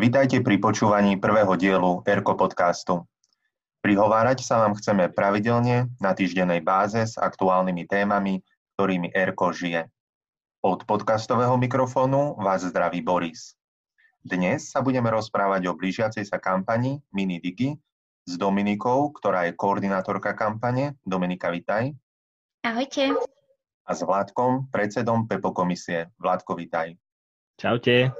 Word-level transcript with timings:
Vítajte 0.00 0.40
pri 0.40 0.56
počúvaní 0.56 1.20
prvého 1.20 1.60
dielu 1.60 2.00
ERKO 2.08 2.32
podcastu. 2.32 3.04
Prihovárať 3.84 4.40
sa 4.40 4.64
vám 4.64 4.72
chceme 4.72 5.12
pravidelne 5.12 5.92
na 6.00 6.16
týždennej 6.16 6.64
báze 6.64 7.04
s 7.04 7.20
aktuálnymi 7.20 7.84
témami, 7.84 8.40
ktorými 8.80 9.12
ERKO 9.12 9.52
žije. 9.52 9.92
Od 10.64 10.88
podcastového 10.88 11.52
mikrofónu 11.60 12.32
vás 12.40 12.64
zdraví 12.64 13.04
Boris. 13.04 13.52
Dnes 14.24 14.72
sa 14.72 14.80
budeme 14.80 15.12
rozprávať 15.12 15.68
o 15.68 15.76
blížiacej 15.76 16.24
sa 16.24 16.40
kampani 16.40 17.04
MiniDigi 17.12 17.76
s 18.24 18.40
Dominikou, 18.40 19.12
ktorá 19.12 19.52
je 19.52 19.52
koordinátorka 19.52 20.32
kampane. 20.32 20.96
Dominika, 21.04 21.52
vitaj. 21.52 21.92
Ahojte. 22.64 23.20
A 23.84 23.92
s 23.92 24.00
Vládkom, 24.00 24.72
predsedom 24.72 25.28
PEPO 25.28 25.52
komisie. 25.52 26.08
Vládko, 26.16 26.56
vitaj. 26.56 26.96
Čaute. 27.60 28.16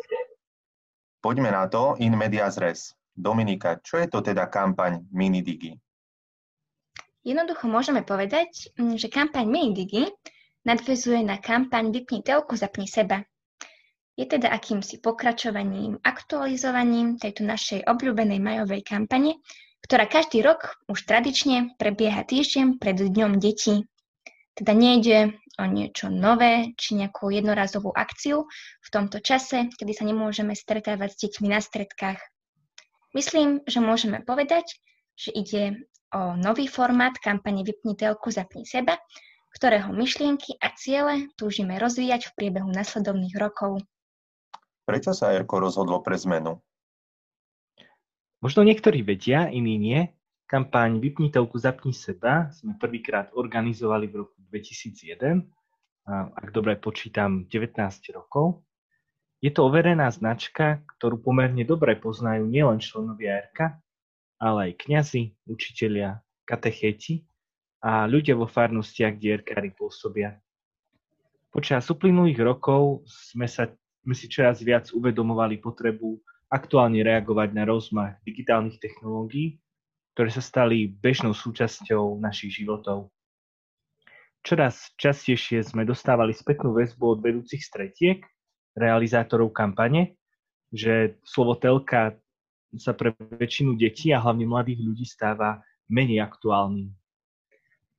Poďme 1.20 1.52
na 1.52 1.68
to 1.68 2.00
in 2.00 2.16
medias 2.16 2.56
res. 2.56 2.96
Dominika, 3.12 3.76
čo 3.84 4.00
je 4.00 4.08
to 4.08 4.24
teda 4.24 4.48
kampaň 4.48 5.04
MiniDigi? 5.12 5.76
Jednoducho 7.20 7.68
môžeme 7.68 8.00
povedať, 8.00 8.72
mm, 8.80 8.96
že 8.96 9.12
kampaň 9.12 9.44
MiniDigi 9.44 10.08
nadvezuje 10.64 11.20
na 11.20 11.36
kampaň 11.36 11.92
Vypni 11.92 12.24
telku, 12.24 12.56
zapni 12.56 12.88
seba. 12.88 13.20
Je 14.16 14.24
teda 14.24 14.48
akýmsi 14.48 15.04
pokračovaním, 15.04 16.00
aktualizovaním 16.00 17.20
tejto 17.20 17.44
našej 17.44 17.84
obľúbenej 17.84 18.40
majovej 18.40 18.80
kampane, 18.80 19.36
ktorá 19.84 20.08
každý 20.08 20.40
rok 20.40 20.80
už 20.88 21.04
tradične 21.04 21.76
prebieha 21.76 22.24
týždeň 22.24 22.80
pred 22.80 22.96
Dňom 22.96 23.36
detí. 23.36 23.84
Teda 24.56 24.72
nejde 24.72 25.36
o 25.60 25.64
niečo 25.68 26.08
nové 26.08 26.72
či 26.80 26.96
nejakú 26.96 27.28
jednorazovú 27.28 27.92
akciu 27.92 28.48
v 28.80 28.88
tomto 28.88 29.20
čase, 29.20 29.68
kedy 29.76 29.92
sa 29.92 30.08
nemôžeme 30.08 30.56
stretávať 30.56 31.12
s 31.12 31.20
deťmi 31.28 31.48
na 31.52 31.60
stredkách. 31.60 32.16
Myslím, 33.12 33.60
že 33.68 33.84
môžeme 33.84 34.24
povedať, 34.24 34.64
že 35.20 35.36
ide 35.36 35.84
o 36.16 36.34
nový 36.40 36.64
formát 36.64 37.12
kampane 37.20 37.60
Vypni 37.60 37.92
telku, 37.94 38.32
zapni 38.32 38.64
seba, 38.64 38.96
ktorého 39.52 39.92
myšlienky 39.92 40.56
a 40.62 40.72
ciele 40.78 41.28
túžime 41.36 41.76
rozvíjať 41.76 42.30
v 42.30 42.34
priebehu 42.38 42.70
nasledovných 42.70 43.36
rokov. 43.36 43.82
Prečo 44.86 45.12
sa 45.12 45.34
Erko 45.34 45.60
rozhodlo 45.60 46.00
pre 46.00 46.16
zmenu? 46.18 46.62
Možno 48.40 48.64
niektorí 48.64 49.04
vedia, 49.04 49.52
iní 49.52 49.76
nie. 49.76 50.00
Kampaň 50.50 50.98
Vypni 50.98 51.30
telku, 51.30 51.62
zapni 51.62 51.94
seba 51.94 52.50
sme 52.50 52.74
prvýkrát 52.74 53.30
organizovali 53.38 54.10
v 54.10 54.26
roku 54.26 54.34
2001, 54.50 55.46
ak 56.10 56.48
dobre 56.50 56.74
počítam 56.74 57.46
19 57.46 57.78
rokov. 58.10 58.66
Je 59.38 59.54
to 59.54 59.70
overená 59.70 60.10
značka, 60.10 60.82
ktorú 60.98 61.22
pomerne 61.22 61.62
dobre 61.62 61.94
poznajú 61.94 62.50
nielen 62.50 62.82
členovia 62.82 63.46
RK, 63.46 63.78
ale 64.42 64.74
aj 64.74 64.90
kňazi, 64.90 65.22
učitelia, 65.46 66.18
katechéti 66.42 67.22
a 67.78 68.10
ľudia 68.10 68.34
vo 68.34 68.50
farnostiach, 68.50 69.22
kde 69.22 69.46
RKári 69.46 69.70
pôsobia. 69.70 70.34
Počas 71.54 71.86
uplynulých 71.94 72.42
rokov 72.42 73.06
sme, 73.06 73.46
sa, 73.46 73.70
sme 74.02 74.18
si 74.18 74.26
čoraz 74.26 74.66
viac 74.66 74.90
uvedomovali 74.90 75.62
potrebu 75.62 76.18
aktuálne 76.50 77.06
reagovať 77.06 77.54
na 77.54 77.62
rozmach 77.70 78.18
digitálnych 78.26 78.82
technológií 78.82 79.62
ktoré 80.14 80.30
sa 80.32 80.42
stali 80.42 80.90
bežnou 80.90 81.32
súčasťou 81.32 82.18
našich 82.18 82.62
životov. 82.62 83.10
Čoraz 84.40 84.96
častejšie 84.96 85.60
sme 85.60 85.84
dostávali 85.84 86.32
spätnú 86.32 86.72
väzbu 86.72 87.04
od 87.04 87.20
vedúcich 87.20 87.60
stretiek, 87.60 88.24
realizátorov 88.72 89.52
kampane, 89.52 90.16
že 90.72 91.20
slovo 91.26 91.60
telka 91.60 92.16
sa 92.78 92.94
pre 92.94 93.12
väčšinu 93.18 93.74
detí 93.74 94.14
a 94.14 94.22
hlavne 94.22 94.46
mladých 94.46 94.80
ľudí 94.80 95.04
stáva 95.04 95.60
menej 95.90 96.22
aktuálnym. 96.22 96.88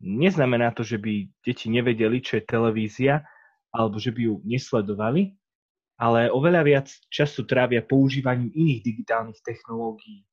Neznamená 0.01 0.73
to, 0.73 0.81
že 0.81 0.97
by 0.97 1.29
deti 1.45 1.69
nevedeli, 1.69 2.23
čo 2.23 2.41
je 2.41 2.47
televízia, 2.47 3.21
alebo 3.69 4.01
že 4.01 4.09
by 4.09 4.21
ju 4.25 4.35
nesledovali, 4.41 5.37
ale 6.01 6.33
oveľa 6.33 6.61
viac 6.65 6.87
času 7.13 7.45
trávia 7.45 7.85
používaním 7.85 8.49
iných 8.49 8.81
digitálnych 8.81 9.39
technológií, 9.45 10.25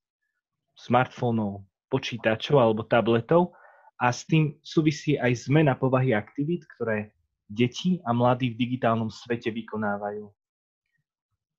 smartfónov, 0.79 1.67
počítačov 1.91 2.63
alebo 2.63 2.87
tabletov 2.87 3.59
a 3.99 4.15
s 4.15 4.23
tým 4.23 4.55
súvisí 4.63 5.19
aj 5.19 5.51
zmena 5.51 5.75
povahy 5.75 6.15
aktivít, 6.15 6.63
ktoré 6.79 7.11
deti 7.51 7.99
a 8.07 8.15
mladí 8.15 8.55
v 8.55 8.61
digitálnom 8.61 9.11
svete 9.11 9.51
vykonávajú. 9.51 10.31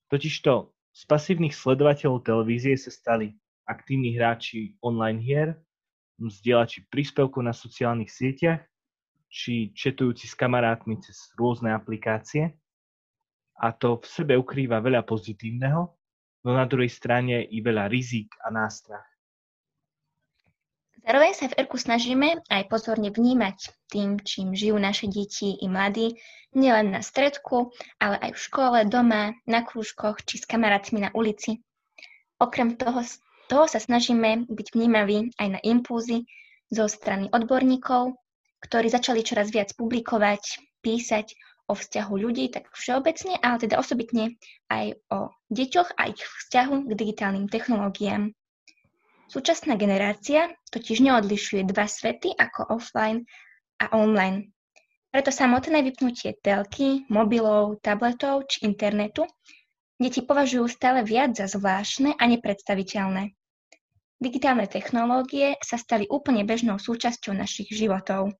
Totižto 0.07 0.71
z 0.95 1.01
pasívnych 1.05 1.53
sledovateľov 1.53 2.23
televízie 2.23 2.79
sa 2.79 2.89
stali 2.89 3.35
aktívni 3.67 4.15
hráči 4.15 4.79
online 4.79 5.19
hier, 5.19 5.49
vzdielači 6.17 6.87
príspevkov 6.89 7.43
na 7.43 7.53
sociálnych 7.53 8.09
sieťach, 8.09 8.63
či 9.29 9.69
četujúci 9.77 10.25
s 10.25 10.33
kamarátmi 10.33 10.97
cez 11.03 11.29
rôzne 11.37 11.69
aplikácie. 11.69 12.57
A 13.59 13.75
to 13.75 14.01
v 14.01 14.05
sebe 14.07 14.33
ukrýva 14.39 14.81
veľa 14.81 15.05
pozitívneho, 15.05 15.98
no 16.45 16.55
na 16.55 16.65
druhej 16.65 16.91
strane 16.91 17.43
i 17.43 17.57
veľa 17.59 17.91
rizík 17.91 18.31
a 18.43 18.51
nástrah. 18.53 19.03
Zároveň 20.99 21.31
sa 21.33 21.47
v 21.47 21.57
ERKu 21.63 21.77
snažíme 21.79 22.43
aj 22.51 22.63
pozorne 22.69 23.09
vnímať 23.09 23.71
tým, 23.87 24.19
čím 24.19 24.51
žijú 24.51 24.75
naše 24.77 25.07
deti 25.07 25.55
i 25.57 25.65
mladí, 25.71 26.19
nielen 26.53 26.91
na 26.91 27.01
stredku, 27.01 27.71
ale 28.03 28.19
aj 28.19 28.31
v 28.35 28.43
škole, 28.43 28.77
doma, 28.85 29.33
na 29.47 29.63
krúžkoch 29.63 30.21
či 30.27 30.37
s 30.37 30.45
kamarátmi 30.45 31.01
na 31.01 31.09
ulici. 31.15 31.63
Okrem 32.37 32.75
toho, 32.75 33.01
toho 33.47 33.65
sa 33.65 33.79
snažíme 33.79 34.45
byť 34.51 34.67
vnímaví 34.75 35.33
aj 35.39 35.47
na 35.47 35.59
impulzy 35.63 36.27
zo 36.69 36.85
strany 36.85 37.31
odborníkov, 37.31 38.13
ktorí 38.61 38.91
začali 38.91 39.23
čoraz 39.23 39.49
viac 39.55 39.71
publikovať, 39.73 40.61
písať 40.83 41.31
o 41.69 41.73
vzťahu 41.77 42.13
ľudí, 42.17 42.49
tak 42.49 42.73
všeobecne, 42.73 43.37
ale 43.39 43.61
teda 43.61 43.77
osobitne 43.77 44.35
aj 44.73 44.97
o 45.13 45.29
deťoch 45.53 45.93
a 45.95 46.09
ich 46.09 46.17
vzťahu 46.17 46.89
k 46.89 46.91
digitálnym 46.97 47.45
technológiám. 47.45 48.33
Súčasná 49.29 49.77
generácia 49.77 50.49
totiž 50.73 51.05
neodlišuje 51.05 51.69
dva 51.69 51.85
svety 51.85 52.33
ako 52.33 52.73
offline 52.73 53.29
a 53.77 53.93
online. 53.93 54.49
Preto 55.13 55.29
samotné 55.29 55.85
vypnutie 55.85 56.33
telky, 56.41 57.05
mobilov, 57.13 57.77
tabletov 57.85 58.49
či 58.49 58.65
internetu 58.65 59.29
deti 60.01 60.25
považujú 60.25 60.65
stále 60.65 61.05
viac 61.05 61.37
za 61.37 61.45
zvláštne 61.45 62.17
a 62.17 62.23
nepredstaviteľné. 62.25 63.37
Digitálne 64.19 64.65
technológie 64.65 65.55
sa 65.61 65.77
stali 65.77 66.09
úplne 66.09 66.43
bežnou 66.43 66.81
súčasťou 66.81 67.37
našich 67.37 67.71
životov. 67.71 68.33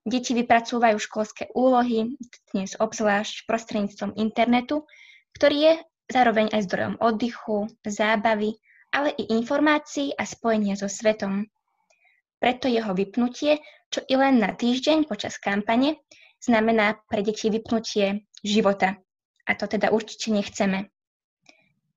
Deti 0.00 0.32
vypracúvajú 0.32 0.96
školské 0.96 1.52
úlohy, 1.52 2.16
dnes 2.56 2.72
obzvlášť 2.80 3.44
prostredníctvom 3.44 4.16
internetu, 4.16 4.88
ktorý 5.36 5.56
je 5.60 5.72
zároveň 6.08 6.50
aj 6.56 6.66
zdrojom 6.66 6.94
oddychu, 6.98 7.68
zábavy 7.84 8.56
ale 8.90 9.14
i 9.14 9.30
informácií 9.30 10.14
a 10.18 10.26
spojenia 10.26 10.74
so 10.74 10.90
svetom. 10.90 11.46
Preto 12.42 12.66
jeho 12.66 12.90
vypnutie, 12.90 13.62
čo 13.90 14.02
i 14.06 14.14
len 14.18 14.42
na 14.42 14.54
týždeň 14.54 15.06
počas 15.06 15.38
kampane, 15.38 16.02
znamená 16.42 16.98
pre 17.06 17.22
deti 17.22 17.52
vypnutie 17.52 18.26
života. 18.42 18.98
A 19.46 19.50
to 19.54 19.66
teda 19.70 19.90
určite 19.94 20.34
nechceme. 20.34 20.90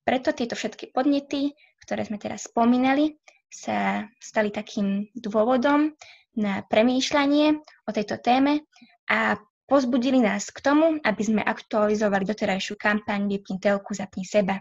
Preto 0.04 0.36
tieto 0.36 0.54
všetky 0.60 0.92
podnety, 0.92 1.56
ktoré 1.82 2.04
sme 2.04 2.20
teraz 2.20 2.52
spomínali, 2.52 3.16
sa 3.54 4.10
stali 4.18 4.50
takým 4.50 5.14
dôvodom 5.14 5.94
na 6.34 6.66
premýšľanie 6.66 7.62
o 7.86 7.92
tejto 7.94 8.18
téme 8.18 8.66
a 9.06 9.38
pozbudili 9.70 10.18
nás 10.18 10.50
k 10.50 10.58
tomu, 10.60 10.98
aby 11.06 11.22
sme 11.22 11.42
aktualizovali 11.46 12.26
doterajšiu 12.26 12.74
kampaň 12.74 13.30
Vypni 13.30 13.62
telku, 13.62 13.94
zapni 13.94 14.26
seba. 14.26 14.58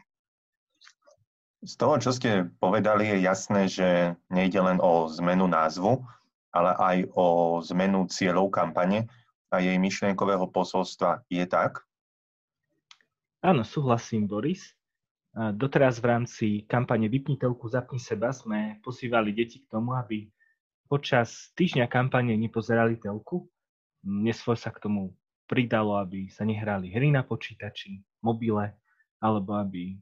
Z 1.62 1.78
toho, 1.78 1.94
čo 1.96 2.10
ste 2.12 2.50
povedali, 2.58 3.06
je 3.06 3.18
jasné, 3.22 3.70
že 3.70 4.18
nejde 4.28 4.58
len 4.60 4.82
o 4.82 5.06
zmenu 5.08 5.46
názvu, 5.46 6.02
ale 6.52 6.74
aj 6.74 6.96
o 7.14 7.26
zmenu 7.64 8.10
cieľov 8.10 8.50
kampane 8.50 9.08
a 9.48 9.62
jej 9.62 9.78
myšlienkového 9.78 10.50
posolstva. 10.50 11.22
Je 11.30 11.46
tak? 11.46 11.86
Áno, 13.46 13.62
súhlasím, 13.62 14.26
Boris. 14.26 14.74
Doteraz 15.32 15.96
v 15.96 16.06
rámci 16.12 16.46
kampane 16.68 17.08
Vypni 17.08 17.40
telku, 17.40 17.64
zapni 17.64 17.96
seba 17.96 18.36
sme 18.36 18.76
pozývali 18.84 19.32
deti 19.32 19.64
k 19.64 19.70
tomu, 19.72 19.96
aby 19.96 20.28
počas 20.92 21.48
týždňa 21.56 21.88
kampane 21.88 22.36
nepozerali 22.36 23.00
telku. 23.00 23.48
Nesvoj 24.04 24.60
sa 24.60 24.68
k 24.68 24.84
tomu 24.84 25.16
pridalo, 25.48 25.96
aby 25.96 26.28
sa 26.28 26.44
nehrali 26.44 26.92
hry 26.92 27.08
na 27.08 27.24
počítači, 27.24 28.04
mobile, 28.20 28.76
alebo 29.24 29.56
aby 29.56 29.96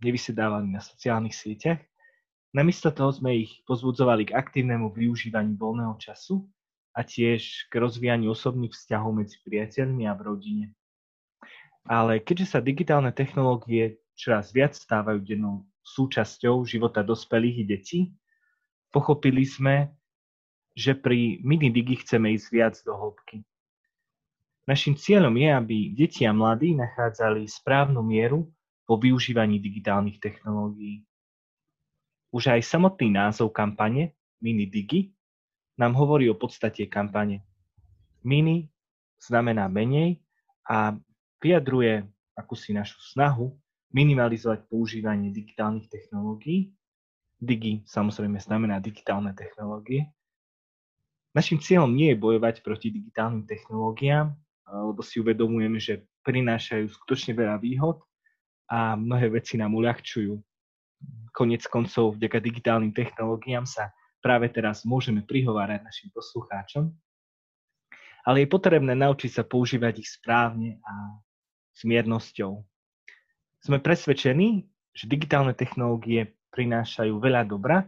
nevysedávali 0.00 0.72
na 0.72 0.80
sociálnych 0.80 1.36
sieťach. 1.36 1.84
Namiesto 2.56 2.88
toho 2.92 3.12
sme 3.12 3.44
ich 3.44 3.60
pozbudzovali 3.68 4.32
k 4.32 4.36
aktívnemu 4.36 4.88
využívaniu 4.92 5.56
voľného 5.56 6.00
času 6.00 6.48
a 6.96 7.04
tiež 7.04 7.68
k 7.68 7.72
rozvíjaniu 7.76 8.32
osobných 8.32 8.72
vzťahov 8.72 9.20
medzi 9.20 9.36
priateľmi 9.44 10.04
a 10.08 10.16
v 10.16 10.20
rodine. 10.32 10.66
Ale 11.88 12.20
keďže 12.20 12.56
sa 12.56 12.60
digitálne 12.60 13.10
technológie 13.10 14.00
čoraz 14.16 14.52
viac 14.52 14.76
stávajú 14.76 15.20
dennou 15.22 15.66
súčasťou 15.82 16.62
života 16.62 17.02
dospelých 17.02 17.56
i 17.58 17.64
detí, 17.64 18.00
pochopili 18.94 19.42
sme, 19.42 19.90
že 20.72 20.96
pri 20.96 21.42
minidigi 21.42 22.00
chceme 22.00 22.32
ísť 22.32 22.48
viac 22.52 22.74
do 22.86 22.94
hĺbky. 22.96 23.44
Našim 24.62 24.94
cieľom 24.94 25.34
je, 25.34 25.48
aby 25.50 25.76
deti 25.90 26.22
a 26.22 26.30
mladí 26.30 26.78
nachádzali 26.78 27.44
správnu 27.50 27.98
mieru 27.98 28.46
po 28.86 28.94
využívaní 28.94 29.58
digitálnych 29.58 30.22
technológií. 30.22 31.02
Už 32.32 32.48
aj 32.48 32.64
samotný 32.64 33.12
názov 33.12 33.52
kampane, 33.52 34.16
Mini 34.40 34.70
Digi, 34.70 35.12
nám 35.76 35.98
hovorí 35.98 36.30
o 36.30 36.38
podstate 36.38 36.86
kampane. 36.86 37.42
Mini 38.22 38.70
znamená 39.18 39.66
menej 39.66 40.22
a 40.62 40.94
vyjadruje 41.42 42.06
akúsi 42.38 42.70
našu 42.70 43.02
snahu 43.02 43.52
minimalizovať 43.92 44.66
používanie 44.68 45.30
digitálnych 45.30 45.88
technológií. 45.88 46.72
Digi 47.38 47.84
samozrejme 47.84 48.40
znamená 48.40 48.80
digitálne 48.80 49.36
technológie. 49.36 50.08
Našim 51.32 51.60
cieľom 51.60 51.92
nie 51.92 52.12
je 52.12 52.20
bojovať 52.20 52.60
proti 52.60 52.92
digitálnym 52.92 53.48
technológiám, 53.48 54.36
lebo 54.68 55.00
si 55.00 55.20
uvedomujeme, 55.20 55.80
že 55.80 56.04
prinášajú 56.24 56.92
skutočne 56.92 57.32
veľa 57.32 57.56
výhod 57.60 58.04
a 58.68 58.96
mnohé 58.96 59.32
veci 59.32 59.56
nám 59.56 59.72
uľahčujú. 59.76 60.36
Konec 61.32 61.64
koncov, 61.68 62.20
vďaka 62.20 62.38
digitálnym 62.38 62.92
technológiám 62.92 63.64
sa 63.64 63.90
práve 64.22 64.52
teraz 64.52 64.86
môžeme 64.86 65.24
prihovárať 65.24 65.82
našim 65.82 66.08
poslucháčom, 66.14 66.92
ale 68.22 68.46
je 68.46 68.48
potrebné 68.48 68.94
naučiť 68.94 69.42
sa 69.42 69.42
používať 69.42 69.98
ich 69.98 70.08
správne 70.14 70.78
a 70.86 71.18
s 71.74 71.82
miernosťou. 71.82 72.62
Sme 73.62 73.78
presvedčení, 73.78 74.66
že 74.90 75.06
digitálne 75.06 75.54
technológie 75.54 76.34
prinášajú 76.50 77.14
veľa 77.22 77.46
dobra, 77.46 77.86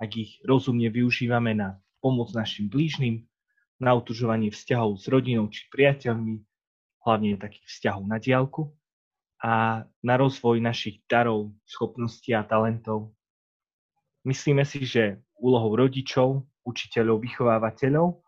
ak 0.00 0.10
ich 0.16 0.40
rozumne 0.48 0.88
využívame 0.88 1.52
na 1.52 1.76
pomoc 2.00 2.32
našim 2.32 2.72
blížnym, 2.72 3.28
na 3.76 3.92
utužovanie 3.92 4.48
vzťahov 4.48 4.96
s 4.96 5.04
rodinou 5.12 5.52
či 5.52 5.68
priateľmi, 5.68 6.40
hlavne 7.04 7.36
takých 7.36 7.68
vzťahov 7.68 8.04
na 8.08 8.16
diálku, 8.16 8.72
a 9.40 9.84
na 10.04 10.14
rozvoj 10.20 10.60
našich 10.60 11.00
darov, 11.08 11.52
schopností 11.64 12.36
a 12.36 12.44
talentov. 12.44 13.12
Myslíme 14.24 14.68
si, 14.68 14.84
že 14.84 15.20
úlohou 15.40 15.80
rodičov, 15.80 16.44
učiteľov, 16.64 17.24
vychovávateľov, 17.24 18.20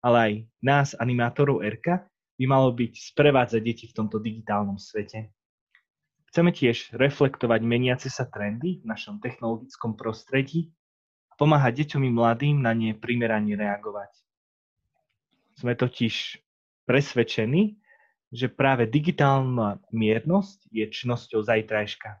ale 0.00 0.16
aj 0.16 0.32
nás, 0.64 0.88
animátorov 0.96 1.60
RK, 1.60 2.08
by 2.40 2.44
malo 2.44 2.72
byť 2.72 2.92
sprevádzať 3.12 3.60
deti 3.60 3.84
v 3.88 3.96
tomto 3.96 4.16
digitálnom 4.16 4.80
svete. 4.80 5.35
Chceme 6.30 6.50
tiež 6.52 6.92
reflektovať 6.92 7.60
meniace 7.62 8.08
sa 8.10 8.26
trendy 8.26 8.82
v 8.82 8.88
našom 8.88 9.22
technologickom 9.22 9.94
prostredí 9.94 10.74
a 11.30 11.38
pomáhať 11.38 11.86
deťom 11.86 12.02
i 12.06 12.10
mladým 12.12 12.56
na 12.60 12.74
ne 12.74 12.92
primerane 12.92 13.54
reagovať. 13.56 14.12
Sme 15.56 15.72
totiž 15.72 16.42
presvedčení, 16.84 17.80
že 18.34 18.52
práve 18.52 18.84
digitálna 18.84 19.80
miernosť 19.94 20.68
je 20.68 20.84
čnosťou 20.84 21.40
zajtrajška. 21.46 22.20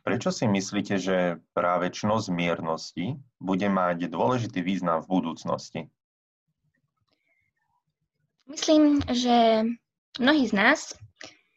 Prečo 0.00 0.32
si 0.32 0.48
myslíte, 0.48 0.96
že 0.96 1.16
práve 1.52 1.92
čnosť 1.92 2.32
miernosti 2.32 3.20
bude 3.36 3.68
mať 3.68 4.08
dôležitý 4.08 4.64
význam 4.64 5.04
v 5.04 5.20
budúcnosti? 5.20 5.80
Myslím, 8.48 9.04
že 9.06 9.68
mnohí 10.18 10.48
z 10.48 10.54
nás, 10.56 10.96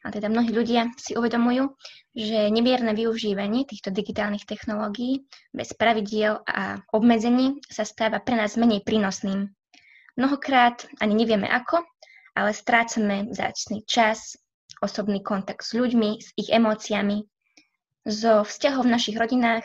a 0.03 0.11
teda 0.11 0.27
mnohí 0.27 0.51
ľudia 0.51 0.91
si 1.00 1.15
uvedomujú, 1.15 1.71
že 2.11 2.51
nemierne 2.51 2.91
využívanie 2.91 3.63
týchto 3.63 3.89
digitálnych 3.89 4.44
technológií 4.44 5.23
bez 5.55 5.71
pravidiel 5.71 6.44
a 6.44 6.83
obmedzení 6.91 7.63
sa 7.71 7.88
stáva 7.88 8.19
pre 8.19 8.35
nás 8.35 8.59
menej 8.59 8.83
prínosným. 8.83 9.47
Mnohokrát 10.19 10.85
ani 11.00 11.15
nevieme 11.15 11.47
ako, 11.47 11.81
ale 12.35 12.51
strácame 12.51 13.31
vzácný 13.31 13.88
čas, 13.88 14.35
osobný 14.83 15.23
kontakt 15.23 15.63
s 15.63 15.71
ľuďmi, 15.71 16.19
s 16.19 16.35
ich 16.35 16.51
emóciami 16.51 17.23
zo 18.03 18.44
vzťahov 18.44 18.83
v 18.83 18.94
našich 18.99 19.15
rodinách 19.15 19.63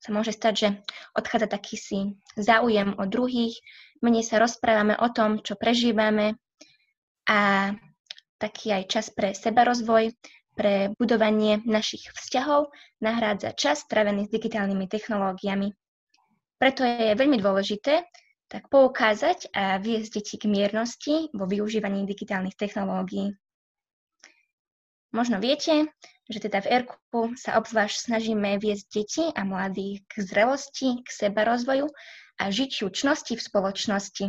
sa 0.00 0.10
môže 0.10 0.34
stať, 0.34 0.54
že 0.56 0.68
odchádza 1.14 1.46
taký 1.46 1.76
si 1.78 1.98
záujem 2.34 2.96
o 2.98 3.04
druhých, 3.06 3.54
menej 4.02 4.26
sa 4.26 4.42
rozprávame 4.42 4.96
o 4.98 5.08
tom, 5.12 5.44
čo 5.44 5.54
prežívame 5.54 6.40
a 7.28 7.70
taký 8.40 8.72
aj 8.72 8.84
čas 8.88 9.06
pre 9.12 9.36
sebarozvoj, 9.36 10.16
pre 10.56 10.92
budovanie 10.96 11.60
našich 11.68 12.08
vzťahov 12.16 12.72
nahrádza 13.04 13.52
čas 13.54 13.84
strávený 13.84 14.26
s 14.28 14.34
digitálnymi 14.34 14.88
technológiami. 14.88 15.72
Preto 16.60 16.84
je 16.84 17.16
veľmi 17.16 17.40
dôležité 17.40 18.04
tak 18.50 18.66
poukázať 18.66 19.54
a 19.54 19.78
viesť 19.78 20.20
deti 20.20 20.36
k 20.36 20.50
miernosti 20.50 21.30
vo 21.30 21.46
využívaní 21.46 22.02
digitálnych 22.02 22.58
technológií. 22.58 23.30
Možno 25.14 25.38
viete, 25.38 25.86
že 26.26 26.38
teda 26.38 26.62
v 26.62 26.70
ERKU 26.82 27.34
sa 27.38 27.58
obzvlášť 27.58 28.10
snažíme 28.10 28.58
viesť 28.58 28.86
deti 28.90 29.24
a 29.30 29.42
mladých 29.46 30.02
k 30.06 30.14
zrelosti, 30.22 31.02
k 31.02 31.08
sebarozvoju 31.08 31.86
a 32.38 32.44
žitiu 32.50 32.90
čnosti 32.90 33.34
v 33.34 33.42
spoločnosti. 33.42 34.26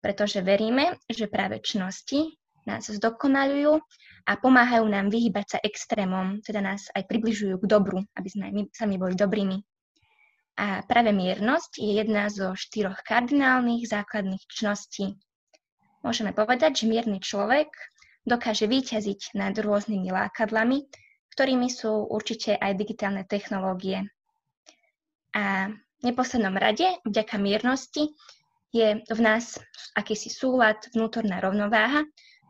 Pretože 0.00 0.44
veríme, 0.44 1.00
že 1.08 1.28
práve 1.28 1.60
čnosti 1.64 2.36
nás 2.66 2.90
zdokonalujú 2.90 3.78
a 4.26 4.32
pomáhajú 4.36 4.84
nám 4.90 5.06
vyhybať 5.08 5.46
sa 5.46 5.58
extrémom, 5.62 6.42
teda 6.42 6.58
nás 6.58 6.90
aj 6.92 7.06
približujú 7.06 7.62
k 7.62 7.66
dobru, 7.70 8.02
aby 8.18 8.28
sme 8.28 8.50
my 8.50 8.62
sami 8.74 8.98
boli 8.98 9.14
dobrými. 9.14 9.62
A 10.56 10.82
práve 10.82 11.12
miernosť 11.12 11.78
je 11.78 11.90
jedna 12.00 12.32
zo 12.32 12.56
štyroch 12.56 13.04
kardinálnych 13.04 13.86
základných 13.86 14.40
čností. 14.48 15.14
Môžeme 16.00 16.32
povedať, 16.32 16.82
že 16.82 16.90
mierny 16.90 17.20
človek 17.20 17.68
dokáže 18.26 18.66
vyťaziť 18.66 19.36
nad 19.38 19.54
rôznymi 19.54 20.10
lákadlami, 20.10 20.82
ktorými 21.36 21.68
sú 21.68 22.08
určite 22.08 22.56
aj 22.56 22.72
digitálne 22.74 23.22
technológie. 23.28 24.08
A 25.36 25.68
v 25.70 26.02
neposlednom 26.02 26.56
rade, 26.56 26.88
vďaka 27.04 27.36
miernosti, 27.36 28.16
je 28.72 29.04
v 29.04 29.20
nás 29.20 29.60
akýsi 29.92 30.32
súlad, 30.32 30.80
vnútorná 30.96 31.40
rovnováha, 31.44 32.04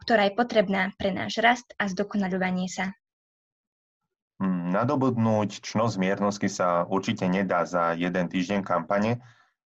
ktorá 0.06 0.30
je 0.30 0.38
potrebná 0.38 0.94
pre 0.94 1.10
náš 1.10 1.42
rast 1.42 1.74
a 1.82 1.90
zdokonaľovanie 1.90 2.70
sa. 2.70 2.94
Hmm, 4.38 4.70
nadobudnúť 4.70 5.66
čnosť 5.66 5.98
miernosti 5.98 6.46
sa 6.46 6.86
určite 6.86 7.26
nedá 7.26 7.66
za 7.66 7.90
jeden 7.98 8.30
týždeň 8.30 8.62
kampane, 8.62 9.18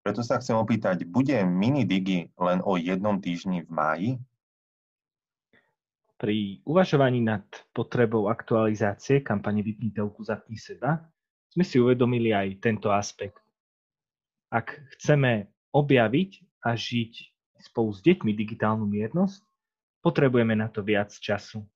preto 0.06 0.22
sa 0.22 0.38
chcem 0.38 0.54
opýtať, 0.54 1.02
bude 1.10 1.34
mini 1.42 1.82
digi 1.82 2.30
len 2.38 2.62
o 2.62 2.78
jednom 2.78 3.18
týždni 3.18 3.66
v 3.66 3.70
máji? 3.74 4.10
Pri 6.22 6.62
uvažovaní 6.62 7.18
nad 7.18 7.42
potrebou 7.74 8.30
aktualizácie 8.30 9.26
kampane 9.26 9.66
Vypni 9.66 9.90
telku, 9.90 10.22
zapni 10.22 10.54
seba 10.54 11.02
sme 11.50 11.66
si 11.66 11.82
uvedomili 11.82 12.30
aj 12.30 12.62
tento 12.62 12.94
aspekt. 12.94 13.42
Ak 14.54 14.70
chceme 14.94 15.50
objaviť 15.74 16.62
a 16.62 16.78
žiť 16.78 17.12
spolu 17.58 17.90
s 17.90 18.00
deťmi 18.06 18.32
digitálnu 18.38 18.86
miernosť, 18.86 19.47
potrebujeme 20.08 20.56
na 20.56 20.72
to 20.72 20.80
viac 20.80 21.12
času. 21.12 21.68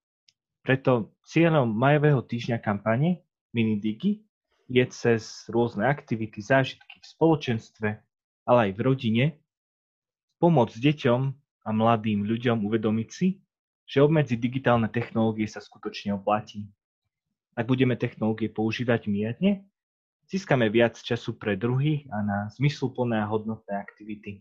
Preto 0.64 1.12
cieľom 1.28 1.68
majového 1.68 2.24
týždňa 2.24 2.56
kampane 2.64 3.20
MiniDigi 3.52 4.24
je 4.72 4.84
cez 4.88 5.44
rôzne 5.52 5.84
aktivity, 5.84 6.40
zážitky 6.40 6.96
v 6.96 7.06
spoločenstve, 7.12 7.88
ale 8.48 8.58
aj 8.64 8.70
v 8.72 8.80
rodine, 8.80 9.24
pomôcť 10.40 10.80
deťom 10.80 11.20
a 11.62 11.68
mladým 11.76 12.24
ľuďom 12.24 12.64
uvedomiť 12.64 13.08
si, 13.12 13.44
že 13.84 14.00
obmedziť 14.00 14.38
digitálne 14.40 14.88
technológie 14.88 15.44
sa 15.44 15.60
skutočne 15.60 16.16
oplatí. 16.16 16.64
Ak 17.52 17.68
budeme 17.68 18.00
technológie 18.00 18.48
používať 18.48 19.12
mierne, 19.12 19.68
získame 20.24 20.72
viac 20.72 20.96
času 20.96 21.36
pre 21.36 21.60
druhých 21.60 22.08
a 22.08 22.24
na 22.24 22.38
zmysluplné 22.56 23.20
a 23.20 23.28
hodnotné 23.28 23.76
aktivity. 23.76 24.40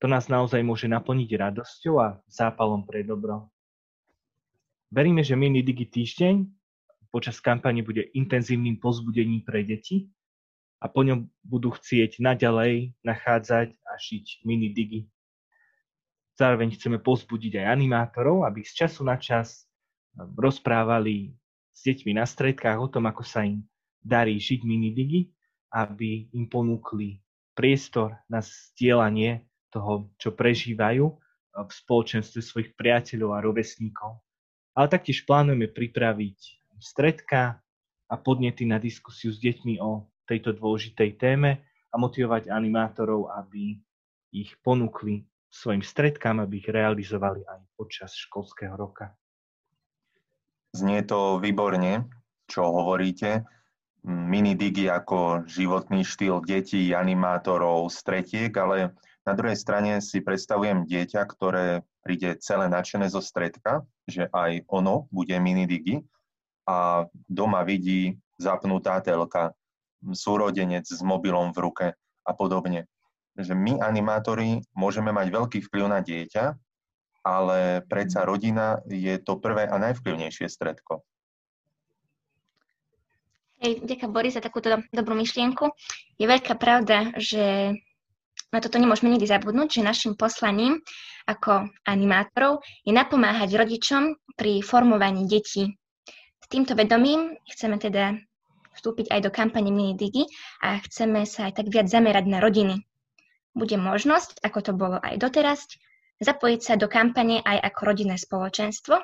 To 0.00 0.06
nás 0.08 0.32
naozaj 0.32 0.64
môže 0.64 0.88
naplniť 0.88 1.30
radosťou 1.36 1.94
a 2.00 2.16
zápalom 2.24 2.88
pre 2.88 3.04
dobro. 3.04 3.52
Veríme, 4.88 5.20
že 5.20 5.36
Mini 5.36 5.60
Digi 5.60 5.86
týždeň 5.86 6.48
počas 7.12 7.38
kampane 7.38 7.84
bude 7.84 8.08
intenzívnym 8.16 8.80
pozbudením 8.80 9.44
pre 9.44 9.62
deti 9.62 10.08
a 10.80 10.88
po 10.88 11.04
ňom 11.04 11.28
budú 11.44 11.76
chcieť 11.76 12.18
naďalej 12.18 12.96
nachádzať 13.04 13.76
a 13.76 13.92
žiť 14.00 14.42
Mini 14.48 14.72
Digi. 14.72 15.04
Zároveň 16.40 16.72
chceme 16.72 16.96
pozbudiť 16.96 17.60
aj 17.60 17.66
animátorov, 17.68 18.48
aby 18.48 18.64
z 18.64 18.72
času 18.86 19.04
na 19.04 19.20
čas 19.20 19.68
um, 20.16 20.32
rozprávali 20.40 21.36
s 21.76 21.84
deťmi 21.84 22.16
na 22.16 22.24
stredkách 22.24 22.80
o 22.80 22.88
tom, 22.88 23.04
ako 23.04 23.20
sa 23.20 23.44
im 23.44 23.60
darí 24.00 24.40
žiť 24.40 24.64
minidigi, 24.64 25.28
aby 25.68 26.32
im 26.32 26.48
ponúkli 26.48 27.20
priestor 27.52 28.16
na 28.24 28.40
stielanie 28.40 29.44
toho, 29.70 30.10
čo 30.18 30.34
prežívajú 30.34 31.04
um, 31.06 31.16
v 31.66 31.72
spoločenstve 31.72 32.40
svojich 32.42 32.70
priateľov 32.74 33.30
a 33.34 33.42
rovesníkov. 33.42 34.18
Ale 34.74 34.86
taktiež 34.90 35.26
plánujeme 35.26 35.70
pripraviť 35.70 36.38
stredka 36.80 37.58
a 38.10 38.14
podnety 38.18 38.66
na 38.66 38.82
diskusiu 38.82 39.30
s 39.30 39.38
deťmi 39.38 39.78
o 39.78 40.10
tejto 40.26 40.54
dôležitej 40.54 41.10
téme 41.18 41.62
a 41.90 41.94
motivovať 41.98 42.50
animátorov, 42.50 43.30
aby 43.34 43.78
ich 44.30 44.54
ponúkli 44.62 45.26
svojim 45.50 45.82
stredkám, 45.82 46.38
aby 46.38 46.62
ich 46.62 46.68
realizovali 46.70 47.42
aj 47.42 47.60
počas 47.74 48.14
školského 48.14 48.78
roka. 48.78 49.10
Znie 50.70 51.02
to 51.02 51.42
výborne, 51.42 52.06
čo 52.46 52.62
hovoríte. 52.62 53.42
Mini-digi 54.06 54.86
ako 54.86 55.44
životný 55.50 56.06
štýl 56.06 56.40
detí, 56.46 56.94
animátorov, 56.94 57.90
stretiek, 57.90 58.54
ale 58.54 58.94
na 59.30 59.38
druhej 59.38 59.54
strane 59.54 60.02
si 60.02 60.18
predstavujem 60.18 60.90
dieťa, 60.90 61.22
ktoré 61.22 61.86
príde 62.02 62.34
celé 62.42 62.66
nadšené 62.66 63.06
zo 63.06 63.22
stredka, 63.22 63.86
že 64.10 64.26
aj 64.34 64.66
ono 64.66 65.06
bude 65.14 65.38
mini-digi 65.38 66.02
a 66.66 67.06
doma 67.30 67.62
vidí 67.62 68.18
zapnutá 68.42 68.98
telka, 68.98 69.54
súrodenec 70.02 70.82
s 70.82 70.98
mobilom 70.98 71.54
v 71.54 71.62
ruke 71.62 71.86
a 72.26 72.32
podobne. 72.34 72.90
Že 73.38 73.54
my, 73.54 73.78
animátori, 73.78 74.66
môžeme 74.74 75.14
mať 75.14 75.30
veľký 75.30 75.58
vplyv 75.70 75.86
na 75.86 76.02
dieťa, 76.02 76.58
ale 77.22 77.86
predsa 77.86 78.26
rodina 78.26 78.82
je 78.90 79.14
to 79.22 79.38
prvé 79.38 79.70
a 79.70 79.78
najvplyvnejšie 79.78 80.50
stredko. 80.50 81.06
Hej, 83.60 83.84
ďakujem 83.84 84.10
Boris 84.10 84.34
za 84.34 84.42
takúto 84.42 84.72
dobrú 84.90 85.14
myšlienku. 85.14 85.68
Je 86.16 86.24
veľká 86.24 86.56
pravda, 86.56 87.12
že 87.20 87.76
na 88.50 88.58
toto 88.58 88.82
nemôžeme 88.82 89.14
nikdy 89.14 89.30
zabudnúť, 89.30 89.78
že 89.78 89.86
našim 89.86 90.18
poslaním 90.18 90.82
ako 91.26 91.70
animátorov 91.86 92.66
je 92.82 92.90
napomáhať 92.90 93.54
rodičom 93.54 94.18
pri 94.34 94.58
formovaní 94.66 95.30
detí. 95.30 95.70
S 96.42 96.46
týmto 96.50 96.74
vedomím 96.74 97.38
chceme 97.46 97.78
teda 97.78 98.18
vstúpiť 98.74 99.14
aj 99.14 99.20
do 99.22 99.30
kampane 99.30 99.70
Digi 99.94 100.26
a 100.66 100.82
chceme 100.82 101.22
sa 101.30 101.46
aj 101.46 101.62
tak 101.62 101.66
viac 101.70 101.86
zamerať 101.86 102.26
na 102.26 102.42
rodiny. 102.42 102.82
Bude 103.54 103.78
možnosť, 103.78 104.42
ako 104.42 104.58
to 104.62 104.72
bolo 104.74 104.98
aj 104.98 105.14
doteraz, 105.18 105.70
zapojiť 106.18 106.60
sa 106.62 106.74
do 106.74 106.90
kampane 106.90 107.42
aj 107.42 107.58
ako 107.70 107.80
rodinné 107.86 108.18
spoločenstvo, 108.18 108.98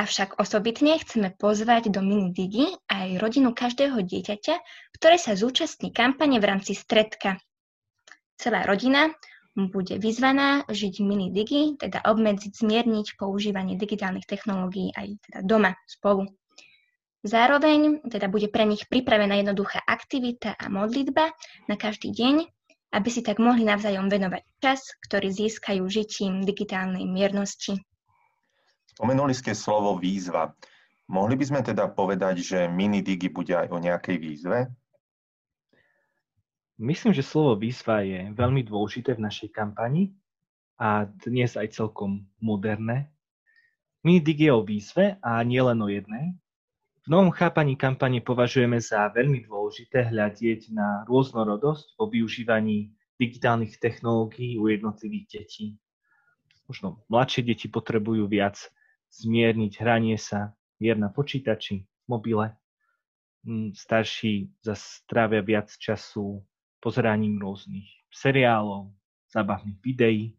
avšak 0.00 0.40
osobitne 0.40 0.96
chceme 1.04 1.36
pozvať 1.36 1.92
do 1.92 2.00
Digi 2.32 2.72
aj 2.88 3.20
rodinu 3.20 3.52
každého 3.52 4.00
dieťaťa, 4.00 4.54
ktoré 4.96 5.16
sa 5.20 5.36
zúčastní 5.36 5.92
kampane 5.92 6.40
v 6.40 6.48
rámci 6.48 6.72
stredka 6.72 7.36
Celá 8.36 8.66
rodina 8.66 9.14
bude 9.54 10.02
vyzvaná 10.02 10.66
žiť 10.66 10.94
mini 11.06 11.30
digi, 11.30 11.78
teda 11.78 12.02
obmedziť, 12.02 12.52
zmierniť 12.58 13.14
používanie 13.14 13.78
digitálnych 13.78 14.26
technológií 14.26 14.90
aj 14.94 15.14
teda 15.30 15.38
doma 15.46 15.72
spolu. 15.86 16.26
Zároveň 17.24 18.04
teda 18.04 18.28
bude 18.28 18.52
pre 18.52 18.68
nich 18.68 18.84
pripravená 18.84 19.40
jednoduchá 19.40 19.80
aktivita 19.80 20.58
a 20.60 20.66
modlitba 20.68 21.32
na 21.70 21.76
každý 21.78 22.12
deň, 22.12 22.44
aby 22.92 23.08
si 23.08 23.24
tak 23.24 23.40
mohli 23.40 23.64
navzájom 23.64 24.12
venovať 24.12 24.42
čas, 24.60 24.84
ktorý 25.08 25.32
získajú 25.32 25.82
žitím 25.88 26.44
digitálnej 26.44 27.08
miernosti. 27.08 27.80
Spomenuli 28.94 29.34
ste 29.34 29.56
slovo 29.56 29.96
výzva. 29.96 30.52
Mohli 31.10 31.34
by 31.40 31.44
sme 31.48 31.60
teda 31.64 31.90
povedať, 31.90 32.44
že 32.44 32.58
mini 32.70 33.00
digi 33.00 33.32
bude 33.32 33.56
aj 33.56 33.72
o 33.72 33.78
nejakej 33.82 34.16
výzve? 34.20 34.58
Myslím, 36.74 37.14
že 37.14 37.22
slovo 37.22 37.54
výzva 37.54 38.02
je 38.02 38.34
veľmi 38.34 38.66
dôležité 38.66 39.14
v 39.14 39.22
našej 39.22 39.54
kampani 39.54 40.10
a 40.74 41.06
dnes 41.06 41.54
aj 41.54 41.70
celkom 41.70 42.26
moderné. 42.42 43.14
Minidig 44.02 44.50
je 44.50 44.50
o 44.50 44.66
výzve 44.66 45.14
a 45.22 45.38
nie 45.46 45.62
len 45.62 45.78
o 45.78 45.86
jednej. 45.86 46.34
V 47.06 47.14
novom 47.14 47.30
chápaní 47.30 47.78
kampane 47.78 48.18
považujeme 48.18 48.82
za 48.82 49.06
veľmi 49.06 49.46
dôležité 49.46 50.10
hľadieť 50.10 50.74
na 50.74 51.06
rôznorodosť 51.06 51.94
vo 51.94 52.10
využívaní 52.10 52.90
digitálnych 53.22 53.78
technológií 53.78 54.58
u 54.58 54.66
jednotlivých 54.66 55.26
detí. 55.30 55.78
Možno 56.66 57.06
mladšie 57.06 57.54
deti 57.54 57.70
potrebujú 57.70 58.26
viac 58.26 58.58
zmierniť 59.14 59.78
hranie 59.78 60.18
sa 60.18 60.58
hier 60.82 60.98
na 60.98 61.06
počítači, 61.06 61.86
mobile. 62.10 62.50
Mm, 63.46 63.78
starší 63.78 64.50
zase 64.58 65.06
trávia 65.06 65.38
viac 65.38 65.70
času 65.70 66.42
pozeraním 66.84 67.40
rôznych 67.40 67.88
seriálov, 68.12 68.92
zábavných 69.32 69.80
videí, 69.80 70.36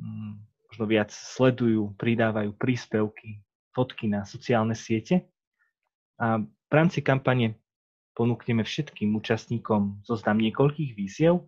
mm, 0.00 0.32
možno 0.72 0.84
viac 0.88 1.12
sledujú, 1.12 1.92
pridávajú 2.00 2.56
príspevky, 2.56 3.44
fotky 3.76 4.08
na 4.08 4.24
sociálne 4.24 4.72
siete. 4.72 5.28
A 6.16 6.40
v 6.40 6.72
rámci 6.72 7.04
kampane 7.04 7.60
ponúkneme 8.16 8.64
všetkým 8.64 9.12
účastníkom 9.20 10.00
zoznam 10.00 10.40
niekoľkých 10.40 10.96
víziev, 10.96 11.44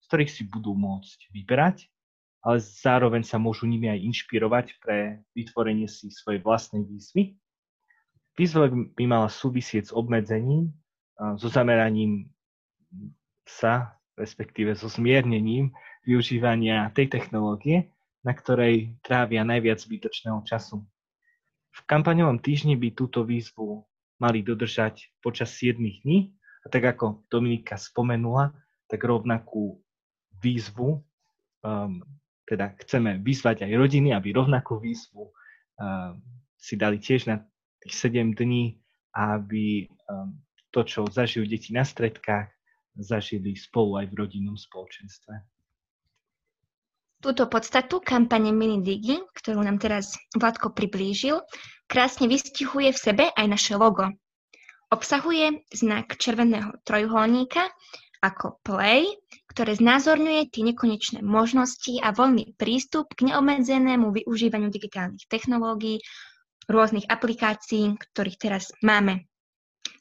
z 0.00 0.04
ktorých 0.08 0.32
si 0.32 0.42
budú 0.48 0.72
môcť 0.72 1.36
vyberať, 1.36 1.92
ale 2.40 2.64
zároveň 2.64 3.28
sa 3.28 3.36
môžu 3.36 3.68
nimi 3.68 3.92
aj 3.92 4.00
inšpirovať 4.00 4.66
pre 4.80 5.20
vytvorenie 5.36 5.84
si 5.84 6.08
svojej 6.08 6.40
vlastnej 6.40 6.88
výzvy. 6.88 7.36
Výzva 8.40 8.72
by 8.72 9.04
mala 9.04 9.28
súvisieť 9.28 9.92
s 9.92 9.92
obmedzením, 9.92 10.72
so 11.16 11.48
zameraním 11.48 12.28
sa, 13.46 13.96
respektíve 14.18 14.74
so 14.74 14.90
zmiernením 14.90 15.70
využívania 16.02 16.90
tej 16.92 17.08
technológie, 17.08 17.94
na 18.26 18.34
ktorej 18.34 18.98
trávia 19.06 19.46
najviac 19.46 19.78
zbytočného 19.78 20.42
času. 20.42 20.82
V 21.70 21.80
kampaňovom 21.86 22.42
týždni 22.42 22.74
by 22.74 22.96
túto 22.96 23.22
výzvu 23.22 23.86
mali 24.18 24.40
dodržať 24.40 25.12
počas 25.20 25.54
7 25.60 25.78
dní 25.78 26.32
a 26.64 26.72
tak 26.72 26.96
ako 26.96 27.28
Dominika 27.30 27.78
spomenula, 27.78 28.50
tak 28.88 29.04
rovnakú 29.04 29.78
výzvu, 30.40 31.04
um, 31.62 32.00
teda 32.48 32.74
chceme 32.82 33.20
vyzvať 33.20 33.68
aj 33.68 33.72
rodiny, 33.76 34.16
aby 34.16 34.32
rovnakú 34.32 34.80
výzvu 34.80 35.30
um, 35.30 36.18
si 36.56 36.74
dali 36.74 36.96
tiež 36.96 37.28
na 37.28 37.44
tých 37.84 37.94
7 38.10 38.32
dní, 38.32 38.80
aby 39.12 39.86
um, 40.08 40.32
to, 40.72 40.82
čo 40.82 41.04
zažijú 41.06 41.44
deti 41.44 41.76
na 41.76 41.84
stredkách, 41.84 42.55
zažili 42.98 43.56
spolu 43.56 44.00
aj 44.02 44.06
v 44.10 44.14
rodinnom 44.24 44.56
spoločenstve. 44.56 45.32
Túto 47.16 47.48
podstatu 47.48 48.04
kampane 48.04 48.52
Digi, 48.84 49.16
ktorú 49.32 49.64
nám 49.64 49.80
teraz 49.80 50.14
Vladko 50.36 50.70
priblížil, 50.76 51.40
krásne 51.88 52.28
vystihuje 52.28 52.92
v 52.92 52.98
sebe 52.98 53.24
aj 53.32 53.46
naše 53.48 53.74
logo. 53.74 54.12
Obsahuje 54.92 55.66
znak 55.74 56.14
červeného 56.20 56.76
trojuholníka 56.86 57.66
ako 58.22 58.60
play, 58.62 59.10
ktoré 59.50 59.74
znázorňuje 59.74 60.52
tie 60.52 60.62
nekonečné 60.66 61.18
možnosti 61.24 61.98
a 62.04 62.12
voľný 62.12 62.54
prístup 62.60 63.10
k 63.16 63.32
neobmedzenému 63.32 64.12
využívaniu 64.12 64.68
digitálnych 64.68 65.26
technológií, 65.26 66.04
rôznych 66.68 67.08
aplikácií, 67.08 67.96
ktorých 67.96 68.38
teraz 68.38 68.74
máme. 68.82 69.26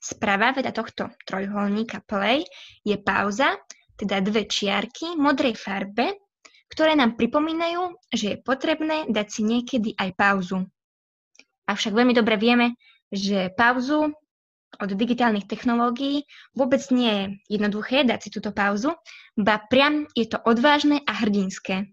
Sprava 0.05 0.53
vedľa 0.53 0.69
tohto 0.69 1.09
trojuholníka 1.25 2.05
play 2.05 2.45
je 2.85 2.93
pauza, 3.01 3.57
teda 3.97 4.21
dve 4.21 4.45
čiarky 4.45 5.17
modrej 5.17 5.57
farbe, 5.57 6.21
ktoré 6.69 6.93
nám 6.93 7.17
pripomínajú, 7.17 8.13
že 8.13 8.37
je 8.37 8.41
potrebné 8.45 9.09
dať 9.09 9.27
si 9.33 9.41
niekedy 9.41 9.97
aj 9.97 10.13
pauzu. 10.13 10.61
Avšak 11.65 11.97
veľmi 11.97 12.13
dobre 12.13 12.37
vieme, 12.37 12.77
že 13.09 13.49
pauzu 13.57 14.13
od 14.77 14.89
digitálnych 14.93 15.49
technológií 15.49 16.29
vôbec 16.53 16.85
nie 16.93 17.09
je 17.09 17.57
jednoduché 17.57 18.05
dať 18.05 18.19
si 18.21 18.29
túto 18.29 18.53
pauzu, 18.53 18.93
ba 19.33 19.57
priam 19.57 20.05
je 20.13 20.29
to 20.29 20.37
odvážne 20.45 21.01
a 21.01 21.11
hrdinské. 21.25 21.89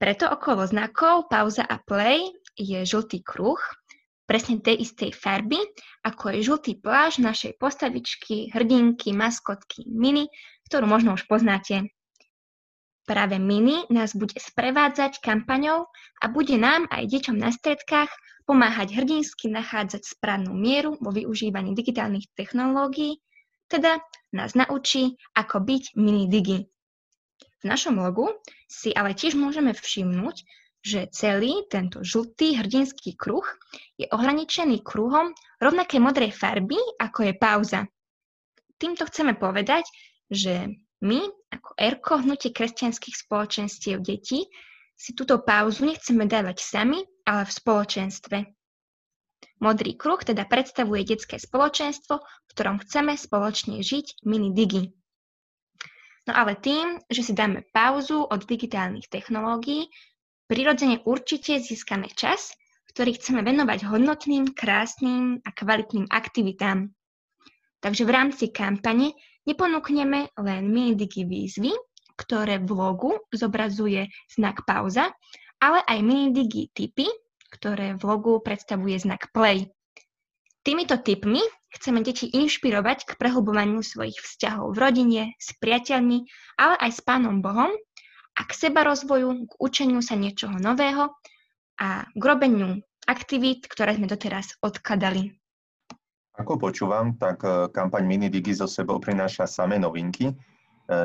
Preto 0.00 0.32
okolo 0.32 0.64
znakov 0.64 1.28
pauza 1.28 1.64
a 1.64 1.76
play 1.76 2.32
je 2.56 2.84
žltý 2.88 3.20
kruh, 3.20 3.60
presne 4.26 4.58
tej 4.58 4.82
istej 4.82 5.14
farby, 5.14 5.56
ako 6.02 6.34
je 6.34 6.40
žltý 6.42 6.72
pláž 6.82 7.22
našej 7.22 7.56
postavičky, 7.56 8.50
hrdinky, 8.50 9.14
maskotky 9.14 9.86
Mini, 9.86 10.26
ktorú 10.66 10.90
možno 10.90 11.14
už 11.14 11.24
poznáte. 11.30 11.86
Práve 13.06 13.38
Mini 13.38 13.86
nás 13.86 14.18
bude 14.18 14.34
sprevádzať 14.34 15.22
kampaňou 15.22 15.86
a 16.18 16.24
bude 16.26 16.58
nám 16.58 16.90
aj 16.90 17.06
deťom 17.06 17.38
na 17.38 17.54
stredkách 17.54 18.10
pomáhať 18.50 18.98
hrdinsky 18.98 19.46
nachádzať 19.46 20.02
správnu 20.02 20.54
mieru 20.54 20.98
vo 20.98 21.14
využívaní 21.14 21.74
digitálnych 21.74 22.26
technológií, 22.34 23.22
teda 23.70 24.02
nás 24.34 24.54
naučí, 24.58 25.18
ako 25.34 25.62
byť 25.62 25.84
mini 25.98 26.26
digi. 26.26 26.66
V 27.62 27.64
našom 27.66 27.98
logu 27.98 28.30
si 28.66 28.94
ale 28.94 29.14
tiež 29.14 29.34
môžeme 29.34 29.74
všimnúť, 29.74 30.46
že 30.86 31.10
celý 31.10 31.66
tento 31.66 32.06
žltý 32.06 32.62
hrdinský 32.62 33.18
kruh 33.18 33.42
je 33.98 34.06
ohraničený 34.06 34.86
kruhom 34.86 35.34
rovnaké 35.58 35.98
modrej 35.98 36.30
farby, 36.30 36.78
ako 37.02 37.26
je 37.26 37.34
pauza. 37.34 37.80
Týmto 38.78 39.02
chceme 39.10 39.34
povedať, 39.34 39.82
že 40.30 40.70
my, 41.02 41.26
ako 41.50 41.74
ERKO, 41.74 42.14
hnutie 42.22 42.54
kresťanských 42.54 43.18
spoločenstiev 43.18 43.98
detí, 43.98 44.46
si 44.94 45.10
túto 45.12 45.42
pauzu 45.42 45.90
nechceme 45.90 46.24
dávať 46.24 46.62
sami, 46.62 47.02
ale 47.26 47.42
v 47.44 47.52
spoločenstve. 47.52 48.38
Modrý 49.58 49.98
kruh 49.98 50.22
teda 50.22 50.46
predstavuje 50.46 51.02
detské 51.02 51.42
spoločenstvo, 51.42 52.14
v 52.22 52.50
ktorom 52.54 52.78
chceme 52.86 53.18
spoločne 53.18 53.82
žiť 53.82 54.22
mini 54.22 54.54
digi. 54.54 54.94
No 56.30 56.32
ale 56.34 56.54
tým, 56.58 57.02
že 57.10 57.26
si 57.26 57.32
dáme 57.34 57.66
pauzu 57.74 58.22
od 58.22 58.40
digitálnych 58.46 59.10
technológií, 59.10 59.90
prirodzene 60.46 61.02
určite 61.02 61.58
získame 61.58 62.10
čas, 62.14 62.54
ktorý 62.94 63.18
chceme 63.18 63.44
venovať 63.44 63.84
hodnotným, 63.92 64.56
krásnym 64.56 65.44
a 65.44 65.50
kvalitným 65.52 66.08
aktivitám. 66.08 66.90
Takže 67.84 68.02
v 68.08 68.10
rámci 68.10 68.44
kampane 68.50 69.12
neponúkneme 69.44 70.32
len 70.40 70.62
mini 70.72 70.96
digi 70.96 71.28
výzvy, 71.28 71.76
ktoré 72.16 72.56
v 72.64 72.72
logu 72.72 73.12
zobrazuje 73.30 74.08
znak 74.32 74.64
pauza, 74.64 75.12
ale 75.60 75.84
aj 75.84 75.98
mini 76.00 76.32
digi 76.32 76.72
typy, 76.72 77.04
ktoré 77.52 77.94
v 78.00 78.02
logu 78.02 78.40
predstavuje 78.40 78.96
znak 78.96 79.28
play. 79.30 79.68
Týmito 80.64 80.98
typmi 80.98 81.38
chceme 81.70 82.02
deti 82.02 82.26
inšpirovať 82.32 83.06
k 83.06 83.10
prehlbovaniu 83.20 83.84
svojich 83.84 84.18
vzťahov 84.18 84.74
v 84.74 84.78
rodine, 84.82 85.22
s 85.38 85.54
priateľmi, 85.60 86.26
ale 86.58 86.74
aj 86.80 86.90
s 86.90 87.00
Pánom 87.04 87.38
Bohom 87.38 87.70
a 88.36 88.40
k 88.44 88.52
seba 88.52 88.84
rozvoju, 88.84 89.48
k 89.48 89.52
učeniu 89.56 90.04
sa 90.04 90.12
niečoho 90.12 90.60
nového 90.60 91.16
a 91.80 92.04
k 92.12 92.22
robeniu 92.22 92.84
aktivít, 93.08 93.64
ktoré 93.64 93.96
sme 93.96 94.04
doteraz 94.04 94.60
odkladali. 94.60 95.32
Ako 96.36 96.60
počúvam, 96.60 97.16
tak 97.16 97.40
e, 97.48 97.72
kampaň 97.72 98.04
Minidigi 98.04 98.52
zo 98.52 98.68
sebou 98.68 99.00
prináša 99.00 99.48
samé 99.48 99.80
novinky. 99.80 100.28
E, 100.28 100.34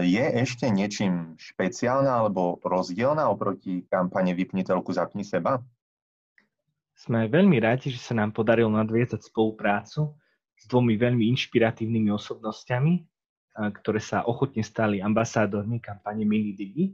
je 0.04 0.26
ešte 0.44 0.68
niečím 0.68 1.40
špeciálna 1.40 2.12
alebo 2.12 2.60
rozdielna 2.60 3.32
oproti 3.32 3.88
kampane 3.88 4.36
Vypni 4.36 4.68
telku, 4.68 4.92
zapni 4.92 5.24
seba? 5.24 5.64
Sme 7.00 7.32
veľmi 7.32 7.64
rádi, 7.64 7.96
že 7.96 8.04
sa 8.04 8.12
nám 8.12 8.36
podarilo 8.36 8.76
nadviezať 8.76 9.24
spoluprácu 9.24 10.12
s 10.60 10.64
dvomi 10.68 11.00
veľmi 11.00 11.32
inšpiratívnymi 11.32 12.12
osobnostiami, 12.12 12.94
ktoré 13.58 13.98
sa 14.04 14.28
ochotne 14.28 14.62
stali 14.62 15.02
ambasádormi 15.02 15.82
kampane 15.82 16.28
Digi. 16.28 16.94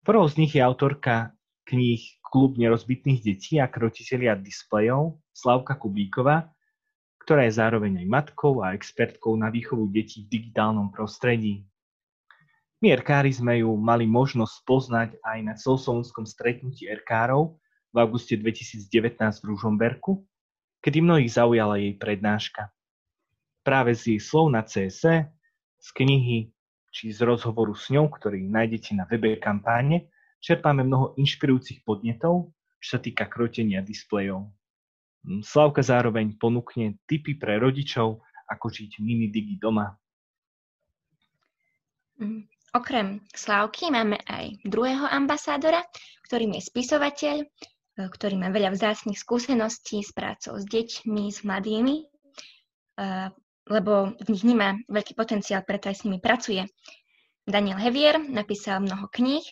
Prvou 0.00 0.24
z 0.28 0.40
nich 0.40 0.56
je 0.56 0.64
autorka 0.64 1.36
kníh 1.68 2.00
Klub 2.24 2.56
nerozbitných 2.56 3.20
detí 3.20 3.60
a 3.60 3.68
krotiteľia 3.68 4.38
displejov 4.38 5.20
Slavka 5.34 5.76
Kubíková, 5.76 6.48
ktorá 7.20 7.44
je 7.44 7.58
zároveň 7.58 8.00
aj 8.00 8.06
matkou 8.08 8.64
a 8.64 8.72
expertkou 8.72 9.36
na 9.36 9.52
výchovu 9.52 9.90
detí 9.92 10.24
v 10.24 10.40
digitálnom 10.40 10.88
prostredí. 10.88 11.68
My 12.80 12.96
erkári 12.96 13.28
sme 13.28 13.60
ju 13.60 13.76
mali 13.76 14.08
možnosť 14.08 14.56
poznať 14.64 15.10
aj 15.20 15.38
na 15.44 15.54
celoslovenskom 15.58 16.24
stretnutí 16.24 16.88
erkárov, 16.88 17.60
v 17.90 17.96
auguste 17.98 18.38
2019 18.38 18.86
v 19.18 19.44
Ružomberku, 19.50 20.22
kedy 20.80 21.02
mnohých 21.02 21.34
zaujala 21.34 21.76
jej 21.76 21.92
prednáška. 21.98 22.70
Práve 23.66 23.92
z 23.98 24.16
jej 24.16 24.20
slov 24.22 24.54
na 24.54 24.62
CSE, 24.62 25.28
z 25.76 25.88
knihy 25.92 26.54
či 26.90 27.14
z 27.14 27.22
rozhovoru 27.22 27.72
s 27.72 27.88
ňou, 27.94 28.10
ktorý 28.10 28.44
nájdete 28.50 28.98
na 28.98 29.06
webe 29.06 29.38
kampáne, 29.38 30.10
čerpáme 30.42 30.82
mnoho 30.82 31.14
inšpirujúcich 31.16 31.86
podnetov, 31.86 32.50
čo 32.82 32.88
sa 32.96 33.00
týka 33.00 33.30
krotenia 33.30 33.80
displejov. 33.80 34.50
Mm, 35.24 35.46
Slavka 35.46 35.80
zároveň 35.80 36.34
ponúkne 36.36 36.98
tipy 37.06 37.38
pre 37.38 37.56
rodičov, 37.62 38.20
ako 38.50 38.66
žiť 38.66 38.98
mini 39.00 39.30
digi 39.30 39.56
doma. 39.56 39.94
Mm, 42.18 42.44
okrem 42.74 43.22
Slavky 43.32 43.88
máme 43.88 44.18
aj 44.26 44.58
druhého 44.66 45.06
ambasádora, 45.06 45.86
ktorým 46.26 46.58
je 46.58 46.62
spisovateľ, 46.66 47.36
E, 48.00 48.08
ktorý 48.08 48.40
má 48.40 48.48
veľa 48.48 48.72
vzácných 48.72 49.18
skúseností 49.18 50.00
s 50.00 50.14
prácou 50.14 50.56
s 50.56 50.64
deťmi, 50.64 51.24
s 51.28 51.44
mladými, 51.44 51.96
e, 52.00 52.04
lebo 53.70 54.18
v 54.18 54.28
nich 54.34 54.42
nemá 54.42 54.74
veľký 54.90 55.14
potenciál, 55.14 55.62
preto 55.62 55.86
aj 55.86 56.02
s 56.02 56.04
nimi 56.04 56.18
pracuje. 56.18 56.66
Daniel 57.46 57.78
Hevier 57.78 58.18
napísal 58.18 58.82
mnoho 58.82 59.06
kníh, 59.08 59.46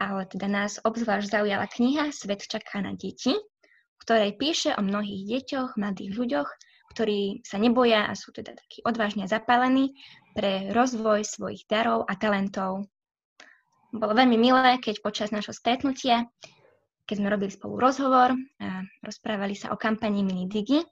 ale 0.00 0.24
teda 0.24 0.48
nás 0.48 0.80
obzvlášť 0.80 1.28
zaujala 1.28 1.68
kniha 1.68 2.10
Svet 2.10 2.48
čaká 2.48 2.80
na 2.80 2.96
deti, 2.96 3.36
v 3.36 4.00
ktorej 4.00 4.40
píše 4.40 4.72
o 4.72 4.80
mnohých 4.80 5.28
deťoch, 5.28 5.76
mladých 5.76 6.16
ľuďoch, 6.16 6.48
ktorí 6.96 7.44
sa 7.44 7.60
neboja 7.60 8.08
a 8.08 8.16
sú 8.16 8.32
teda 8.32 8.56
takí 8.56 8.80
odvážne 8.82 9.28
zapálení 9.28 9.92
pre 10.32 10.72
rozvoj 10.72 11.28
svojich 11.28 11.68
darov 11.68 12.08
a 12.08 12.16
talentov. 12.16 12.88
Bolo 13.92 14.12
veľmi 14.16 14.40
milé, 14.40 14.80
keď 14.80 15.04
počas 15.04 15.28
našho 15.28 15.52
stretnutia 15.52 16.24
keď 17.08 17.24
sme 17.24 17.32
robili 17.32 17.48
spolu 17.48 17.80
rozhovor 17.80 18.36
a 18.60 18.84
rozprávali 19.00 19.56
sa 19.56 19.72
o 19.72 19.80
kampani 19.80 20.20
Mini 20.20 20.44
Digi, 20.44 20.84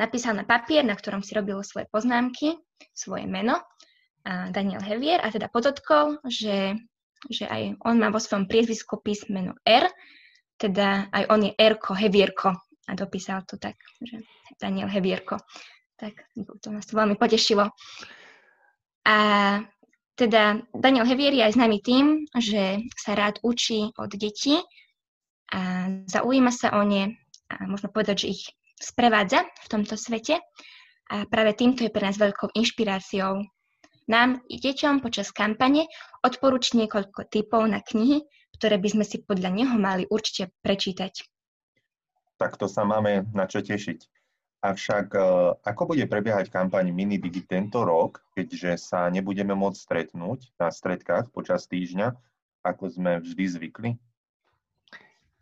napísal 0.00 0.32
na 0.32 0.48
papier, 0.48 0.80
na 0.80 0.96
ktorom 0.96 1.20
si 1.20 1.36
robil 1.36 1.60
svoje 1.60 1.84
poznámky, 1.92 2.56
svoje 2.96 3.28
meno, 3.28 3.60
Daniel 4.24 4.80
Hevier, 4.80 5.20
a 5.20 5.28
teda 5.28 5.52
podotkol, 5.52 6.16
že, 6.24 6.80
že 7.28 7.44
aj 7.44 7.84
on 7.84 8.00
má 8.00 8.08
vo 8.08 8.20
svojom 8.20 8.48
priezvisku 8.48 9.04
písmeno 9.04 9.56
R, 9.64 9.84
teda 10.56 11.12
aj 11.12 11.24
on 11.28 11.40
je 11.48 11.52
Erko 11.56 11.92
Hevierko. 11.96 12.52
A 12.88 12.92
dopísal 12.96 13.44
to 13.44 13.56
tak, 13.56 13.80
že 14.00 14.20
Daniel 14.60 14.88
Hevierko. 14.88 15.40
Tak 15.96 16.32
to 16.36 16.68
nás 16.68 16.84
to 16.88 16.96
veľmi 16.96 17.16
potešilo. 17.16 17.70
A 19.06 19.16
teda 20.18 20.60
Daniel 20.76 21.08
Hevier 21.08 21.32
je 21.32 21.44
aj 21.48 21.56
známy 21.56 21.80
tým, 21.80 22.28
že 22.36 22.84
sa 22.92 23.16
rád 23.16 23.40
učí 23.40 23.88
od 23.96 24.12
detí 24.12 24.60
a 25.48 25.88
zaujíma 26.04 26.52
sa 26.52 26.76
o 26.76 26.84
ne 26.84 27.16
a 27.48 27.64
možno 27.64 27.88
povedať, 27.88 28.28
že 28.28 28.32
ich 28.36 28.42
sprevádza 28.80 29.44
v 29.44 29.66
tomto 29.68 29.94
svete. 30.00 30.40
A 31.12 31.28
práve 31.28 31.52
týmto 31.52 31.84
je 31.84 31.92
pre 31.92 32.08
nás 32.08 32.16
veľkou 32.16 32.56
inšpiráciou. 32.56 33.44
Nám 34.10 34.42
i 34.50 34.56
deťom 34.58 35.04
počas 35.04 35.30
kampane 35.30 35.86
odporúči 36.24 36.80
niekoľko 36.80 37.30
typov 37.30 37.62
na 37.68 37.78
knihy, 37.78 38.24
ktoré 38.58 38.80
by 38.80 38.88
sme 38.98 39.04
si 39.06 39.22
podľa 39.22 39.50
neho 39.54 39.76
mali 39.78 40.08
určite 40.10 40.50
prečítať. 40.64 41.22
Takto 42.40 42.66
sa 42.66 42.88
máme 42.88 43.28
na 43.36 43.44
čo 43.44 43.60
tešiť. 43.60 44.00
Avšak 44.60 45.06
e, 45.16 45.20
ako 45.64 45.94
bude 45.94 46.04
prebiehať 46.04 46.52
kampaň 46.52 46.92
Digi 46.92 47.48
tento 47.48 47.80
rok, 47.80 48.20
keďže 48.36 48.76
sa 48.76 49.08
nebudeme 49.08 49.56
môcť 49.56 49.78
stretnúť 49.78 50.52
na 50.60 50.68
stredkách 50.68 51.32
počas 51.32 51.64
týždňa, 51.64 52.12
ako 52.64 52.84
sme 52.92 53.24
vždy 53.24 53.44
zvykli? 53.56 53.90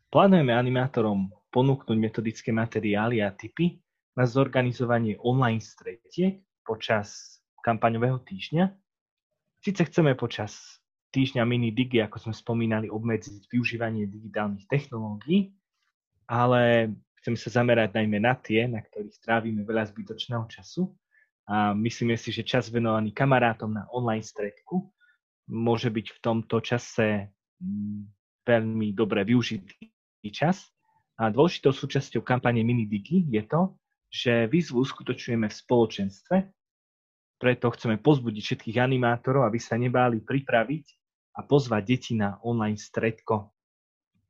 Plánujeme 0.09 0.55
animátorom 0.55 1.35
ponúknuť 1.49 1.97
metodické 1.97 2.51
materiály 2.53 3.25
a 3.25 3.33
typy 3.33 3.81
na 4.19 4.27
zorganizovanie 4.29 5.17
online 5.23 5.63
stretiek 5.63 6.43
počas 6.67 7.39
kampaňového 7.63 8.21
týždňa. 8.23 8.71
Sice 9.63 9.83
chceme 9.89 10.15
počas 10.15 10.83
týždňa 11.11 11.43
mini 11.49 11.73
digi, 11.73 12.05
ako 12.05 12.29
sme 12.29 12.35
spomínali, 12.37 12.87
obmedziť 12.93 13.49
využívanie 13.49 14.07
digitálnych 14.07 14.69
technológií, 14.69 15.57
ale 16.29 16.93
chceme 17.23 17.39
sa 17.41 17.49
zamerať 17.63 17.97
najmä 17.97 18.19
na 18.21 18.37
tie, 18.37 18.69
na 18.69 18.85
ktorých 18.85 19.17
strávime 19.17 19.65
veľa 19.65 19.89
zbytočného 19.89 20.45
času 20.47 20.93
a 21.49 21.73
myslíme 21.73 22.15
si, 22.21 22.29
že 22.29 22.45
čas 22.45 22.69
venovaný 22.69 23.17
kamarátom 23.17 23.73
na 23.73 23.89
online 23.89 24.23
stredku 24.25 24.93
môže 25.49 25.89
byť 25.89 26.07
v 26.13 26.19
tomto 26.21 26.61
čase 26.61 27.33
mm, 27.65 28.01
veľmi 28.45 28.93
dobre 28.93 29.25
využitý 29.25 29.89
čas. 30.29 30.69
A 31.19 31.35
dôležitou 31.35 31.75
súčasťou 31.75 32.23
kampane 32.23 32.63
Minidigi 32.63 33.27
je 33.27 33.43
to, 33.43 33.75
že 34.09 34.47
výzvu 34.47 34.87
uskutočujeme 34.87 35.51
v 35.51 35.59
spoločenstve, 35.59 36.37
preto 37.39 37.67
chceme 37.75 37.99
pozbudiť 37.99 38.43
všetkých 38.43 38.79
animátorov, 38.79 39.47
aby 39.47 39.59
sa 39.59 39.75
nebáli 39.79 40.23
pripraviť 40.23 40.87
a 41.39 41.47
pozvať 41.47 41.83
deti 41.87 42.13
na 42.15 42.39
online 42.43 42.79
stredko. 42.79 43.51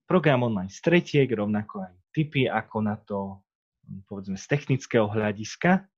Program 0.08 0.44
online 0.44 0.72
stretiek, 0.72 1.28
rovnako 1.28 1.88
aj 1.88 1.94
typy, 2.12 2.48
ako 2.48 2.76
na 2.80 2.96
to 2.96 3.40
povedzme 4.08 4.36
z 4.36 4.44
technického 4.48 5.08
hľadiska, 5.08 5.88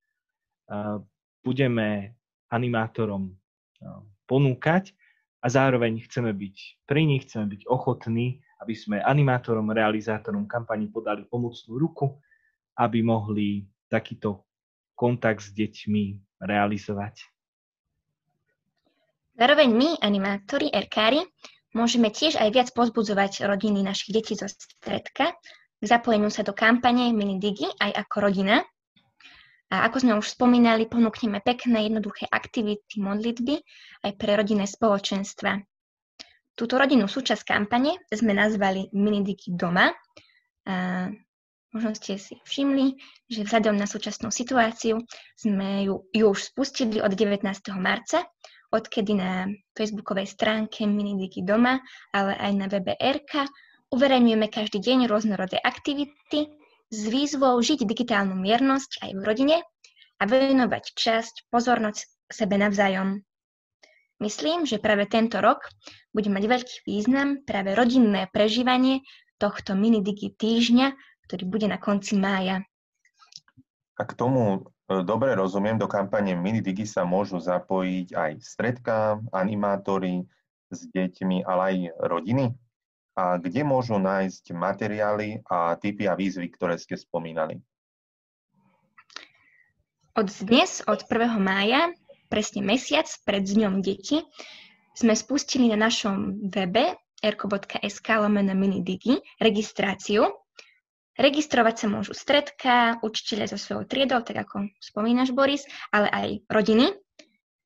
budeme 1.43 2.15
animátorom 2.51 3.35
ponúkať 4.31 4.95
a 5.43 5.47
zároveň 5.51 6.07
chceme 6.07 6.31
byť 6.31 6.87
pri 6.87 7.03
nich, 7.07 7.27
chceme 7.27 7.51
byť 7.51 7.67
ochotní 7.67 8.43
aby 8.61 8.75
sme 8.77 8.97
animátorom, 9.01 9.73
realizátorom 9.73 10.45
kampani 10.45 10.93
podali 10.93 11.25
pomocnú 11.25 11.81
ruku, 11.81 12.07
aby 12.77 13.01
mohli 13.01 13.65
takýto 13.89 14.45
kontakt 14.95 15.41
s 15.41 15.51
deťmi 15.57 16.39
realizovať. 16.45 17.25
Zároveň 19.41 19.69
my, 19.73 19.89
animátori, 20.05 20.69
erkári, 20.69 21.25
môžeme 21.73 22.13
tiež 22.13 22.37
aj 22.37 22.49
viac 22.53 22.69
pozbudzovať 22.77 23.49
rodiny 23.49 23.81
našich 23.81 24.13
detí 24.13 24.37
zo 24.37 24.45
stredka 24.45 25.33
k 25.81 25.89
zapojeniu 25.89 26.29
sa 26.29 26.45
do 26.45 26.53
kampane 26.53 27.09
Digi 27.41 27.65
aj 27.81 28.05
ako 28.05 28.17
rodina. 28.29 28.61
A 29.73 29.89
ako 29.89 29.97
sme 30.05 30.13
už 30.21 30.37
spomínali, 30.37 30.85
ponúkneme 30.85 31.41
pekné, 31.41 31.89
jednoduché 31.89 32.29
aktivity, 32.29 33.01
modlitby 33.01 33.57
aj 34.05 34.13
pre 34.21 34.37
rodinné 34.37 34.69
spoločenstva. 34.69 35.63
Túto 36.61 36.77
rodinnú 36.77 37.09
súčasť 37.09 37.41
kampane 37.49 37.97
sme 38.13 38.37
nazvali 38.37 38.93
Minidiki 38.93 39.57
doma. 39.57 39.89
A 40.69 41.09
Možno 41.71 41.95
ste 41.95 42.19
si 42.19 42.35
všimli, 42.43 42.99
že 43.31 43.47
vzhľadom 43.47 43.79
na 43.79 43.87
súčasnú 43.87 44.35
situáciu 44.35 45.07
sme 45.39 45.87
ju, 45.87 46.03
ju 46.11 46.27
už 46.27 46.51
spustili 46.51 46.99
od 46.99 47.15
19. 47.15 47.47
marca, 47.79 48.27
odkedy 48.75 49.15
na 49.15 49.47
facebookovej 49.79 50.27
stránke 50.27 50.83
Minidigi 50.91 51.47
doma, 51.47 51.79
ale 52.11 52.35
aj 52.43 52.53
na 52.59 52.67
webe 52.67 52.99
RK 52.99 53.47
uverejňujeme 53.95 54.51
každý 54.51 54.83
deň 54.83 55.07
rôznorodé 55.07 55.63
aktivity 55.63 56.51
s 56.91 57.01
výzvou 57.07 57.55
žiť 57.63 57.87
digitálnu 57.87 58.35
miernosť 58.35 59.07
aj 59.07 59.11
v 59.15 59.23
rodine 59.23 59.57
a 60.19 60.23
venovať 60.27 60.85
časť, 60.99 61.55
pozornosť 61.55 62.35
sebe 62.35 62.59
navzájom. 62.59 63.23
Myslím, 64.19 64.67
že 64.67 64.83
práve 64.83 65.07
tento 65.07 65.39
rok 65.39 65.71
bude 66.11 66.29
mať 66.31 66.45
veľký 66.47 66.77
význam 66.87 67.43
práve 67.47 67.75
rodinné 67.75 68.27
prežívanie 68.31 69.07
tohto 69.41 69.73
minidigi 69.73 70.35
týždňa, 70.35 70.93
ktorý 71.27 71.45
bude 71.47 71.67
na 71.71 71.79
konci 71.79 72.19
mája. 72.19 72.67
A 74.01 74.03
k 74.03 74.17
tomu 74.17 74.67
e, 74.89 75.05
dobre 75.05 75.37
rozumiem, 75.37 75.77
do 75.77 75.85
kampane 75.85 76.33
Minidigi 76.33 76.89
sa 76.89 77.05
môžu 77.05 77.37
zapojiť 77.37 78.17
aj 78.17 78.33
stredka, 78.41 79.21
animátori 79.29 80.25
s 80.73 80.89
deťmi, 80.89 81.45
ale 81.45 81.63
aj 81.63 81.77
rodiny. 82.09 82.47
A 83.13 83.37
kde 83.37 83.61
môžu 83.61 84.01
nájsť 84.01 84.57
materiály 84.57 85.45
a 85.45 85.77
typy 85.77 86.09
a 86.09 86.17
výzvy, 86.17 86.49
ktoré 86.49 86.81
ste 86.81 86.97
spomínali? 86.97 87.61
Od 90.17 90.29
dnes, 90.49 90.81
od 90.89 91.05
1. 91.05 91.37
mája, 91.39 91.93
presne 92.33 92.65
mesiac 92.65 93.07
pred 93.23 93.45
Dňom 93.45 93.85
deti, 93.85 94.25
sme 94.95 95.15
spustili 95.15 95.71
na 95.71 95.79
našom 95.79 96.51
webe 96.51 96.97
erko.sk 97.21 98.09
lomeno 98.17 98.57
minidigi 98.57 99.21
registráciu, 99.39 100.29
Registrovať 101.21 101.85
sa 101.85 101.87
môžu 101.93 102.17
stredka, 102.17 102.97
učiteľe 103.05 103.45
so 103.53 103.61
svojou 103.61 103.85
triedou, 103.85 104.25
tak 104.25 104.41
ako 104.41 104.73
spomínaš 104.81 105.37
Boris, 105.37 105.69
ale 105.93 106.09
aj 106.09 106.29
rodiny. 106.49 106.97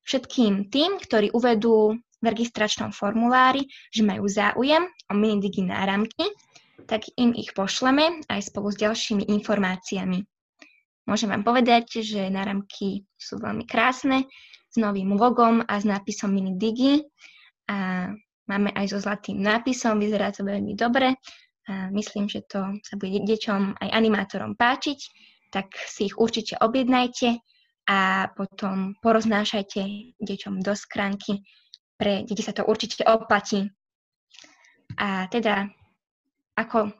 Všetkým 0.03 0.67
tým, 0.67 0.99
ktorí 0.99 1.31
uvedú 1.31 1.95
v 1.95 2.25
registračnom 2.25 2.91
formulári, 2.91 3.63
že 3.95 4.03
majú 4.03 4.27
záujem 4.27 4.83
o 5.07 5.13
minidigi 5.15 5.63
náramky, 5.63 6.35
tak 6.83 7.07
im 7.15 7.31
ich 7.31 7.55
pošleme 7.55 8.27
aj 8.27 8.43
spolu 8.43 8.75
s 8.75 8.81
ďalšími 8.81 9.23
informáciami. 9.23 10.19
Môžem 11.07 11.31
vám 11.31 11.47
povedať, 11.47 12.03
že 12.03 12.27
náramky 12.27 13.07
sú 13.15 13.39
veľmi 13.39 13.63
krásne, 13.63 14.27
s 14.75 14.77
novým 14.77 15.15
logom 15.15 15.63
a 15.63 15.79
s 15.79 15.87
nápisom 15.87 16.35
minidigi. 16.35 17.07
A 17.71 18.11
máme 18.51 18.75
aj 18.75 18.91
so 18.91 18.99
zlatým 18.99 19.39
nápisom, 19.39 20.03
vyzerá 20.03 20.35
to 20.35 20.43
veľmi 20.43 20.75
dobre 20.75 21.15
a 21.65 21.89
myslím, 21.89 22.29
že 22.29 22.45
to 22.45 22.61
sa 22.85 22.93
bude 22.99 23.25
deťom 23.25 23.81
aj 23.81 23.89
animátorom 23.89 24.53
páčiť, 24.53 24.99
tak 25.49 25.73
si 25.89 26.11
ich 26.11 26.15
určite 26.19 26.59
objednajte 26.61 27.41
a 27.89 28.29
potom 28.37 28.93
poroznášajte 29.01 29.81
deťom 30.21 30.61
do 30.61 30.73
skránky. 30.77 31.41
Pre 31.97 32.27
deti 32.27 32.43
sa 32.45 32.53
to 32.53 32.67
určite 32.69 33.01
oplatí. 33.07 33.65
A 34.99 35.25
teda, 35.31 35.65
ako, 36.53 36.93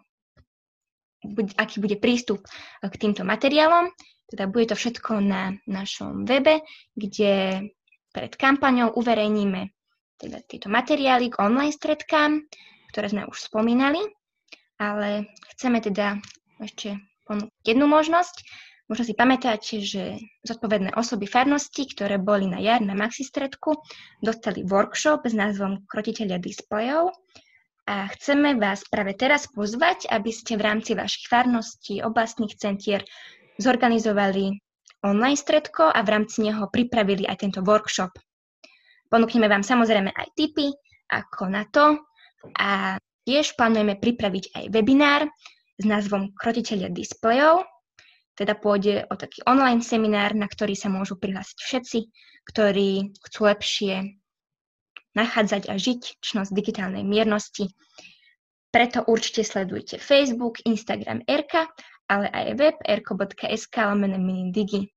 aký 1.61 1.77
bude 1.77 2.01
prístup 2.01 2.41
k 2.81 2.95
týmto 2.97 3.21
materiálom, 3.21 3.93
teda 4.31 4.49
bude 4.49 4.73
to 4.73 4.75
všetko 4.75 5.21
na 5.21 5.57
našom 5.69 6.25
webe, 6.25 6.65
kde 6.97 7.65
pred 8.09 8.31
kampaňou 8.33 8.95
uverejníme 8.95 9.69
teda 10.15 10.39
tieto 10.47 10.71
materiály 10.71 11.27
k 11.27 11.39
online 11.43 11.75
stredkám, 11.75 12.47
ktoré 12.89 13.07
sme 13.11 13.27
už 13.27 13.51
spomínali 13.51 13.99
ale 14.79 15.31
chceme 15.55 15.79
teda 15.79 16.19
ešte 16.59 16.99
ponúknuť 17.27 17.63
jednu 17.63 17.87
možnosť. 17.87 18.35
Možno 18.85 19.03
si 19.09 19.17
pamätáte, 19.17 19.81
že 19.81 20.21
zodpovedné 20.45 20.93
osoby 20.93 21.25
farnosti, 21.25 21.89
ktoré 21.89 22.21
boli 22.21 22.45
na 22.45 22.61
jar 22.61 22.85
na 22.85 22.93
Maxistredku, 22.93 23.81
dostali 24.21 24.61
workshop 24.61 25.25
s 25.25 25.33
názvom 25.33 25.89
Krotiteľia 25.89 26.37
displejov 26.37 27.09
a 27.89 28.05
chceme 28.13 28.53
vás 28.61 28.85
práve 28.85 29.17
teraz 29.17 29.49
pozvať, 29.49 30.05
aby 30.13 30.29
ste 30.29 30.53
v 30.53 30.69
rámci 30.69 30.93
vašich 30.93 31.25
farností, 31.25 32.05
oblastných 32.05 32.53
centier 32.61 33.01
zorganizovali 33.57 34.51
online 35.05 35.39
stredko 35.39 35.91
a 35.91 35.99
v 36.01 36.11
rámci 36.11 36.45
neho 36.45 36.67
pripravili 36.71 37.27
aj 37.29 37.45
tento 37.45 37.59
workshop. 37.61 38.11
Ponúkneme 39.07 39.45
vám 39.45 39.61
samozrejme 39.61 40.11
aj 40.11 40.27
tipy, 40.33 40.73
ako 41.13 41.47
na 41.47 41.63
to 41.69 41.99
a 42.57 42.97
Tiež 43.25 43.57
plánujeme 43.57 43.97
pripraviť 43.97 44.53
aj 44.53 44.65
webinár 44.69 45.25
s 45.81 45.83
názvom 45.83 46.37
Krotiteľia 46.37 46.93
displejov, 46.93 47.65
teda 48.37 48.53
pôjde 48.53 49.09
o 49.09 49.17
taký 49.17 49.41
online 49.49 49.81
seminár, 49.81 50.37
na 50.37 50.45
ktorý 50.45 50.77
sa 50.77 50.93
môžu 50.93 51.17
prihlásiť 51.17 51.57
všetci, 51.57 51.99
ktorí 52.45 53.17
chcú 53.25 53.39
lepšie 53.49 54.21
nachádzať 55.17 55.73
a 55.73 55.73
žiť 55.73 56.21
čnosť 56.21 56.53
digitálnej 56.53 57.01
miernosti. 57.01 57.73
Preto 58.69 59.01
určite 59.09 59.41
sledujte 59.41 59.97
Facebook, 59.97 60.61
Instagram 60.61 61.25
RK, 61.25 61.65
ale 62.05 62.29
aj 62.29 62.45
web 62.57 62.75
rko.sk 62.81 63.75
lomene 63.85 64.21
minidigi. 64.21 64.89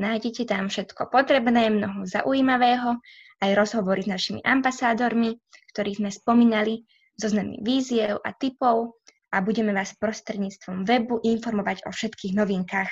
Nájdete 0.00 0.48
tam 0.48 0.72
všetko 0.72 1.12
potrebné, 1.12 1.68
mnoho 1.68 2.08
zaujímavého, 2.08 2.96
aj 3.44 3.50
rozhovory 3.52 4.04
s 4.04 4.08
našimi 4.08 4.40
ambasádormi, 4.40 5.36
ktorých 5.76 6.00
sme 6.00 6.10
spomínali, 6.12 6.88
zoznamy 7.20 7.60
víziev 7.60 8.16
a 8.24 8.32
typov 8.32 8.96
a 9.28 9.44
budeme 9.44 9.76
vás 9.76 9.92
prostredníctvom 10.00 10.88
webu 10.88 11.20
informovať 11.20 11.84
o 11.84 11.92
všetkých 11.92 12.32
novinkách. 12.32 12.90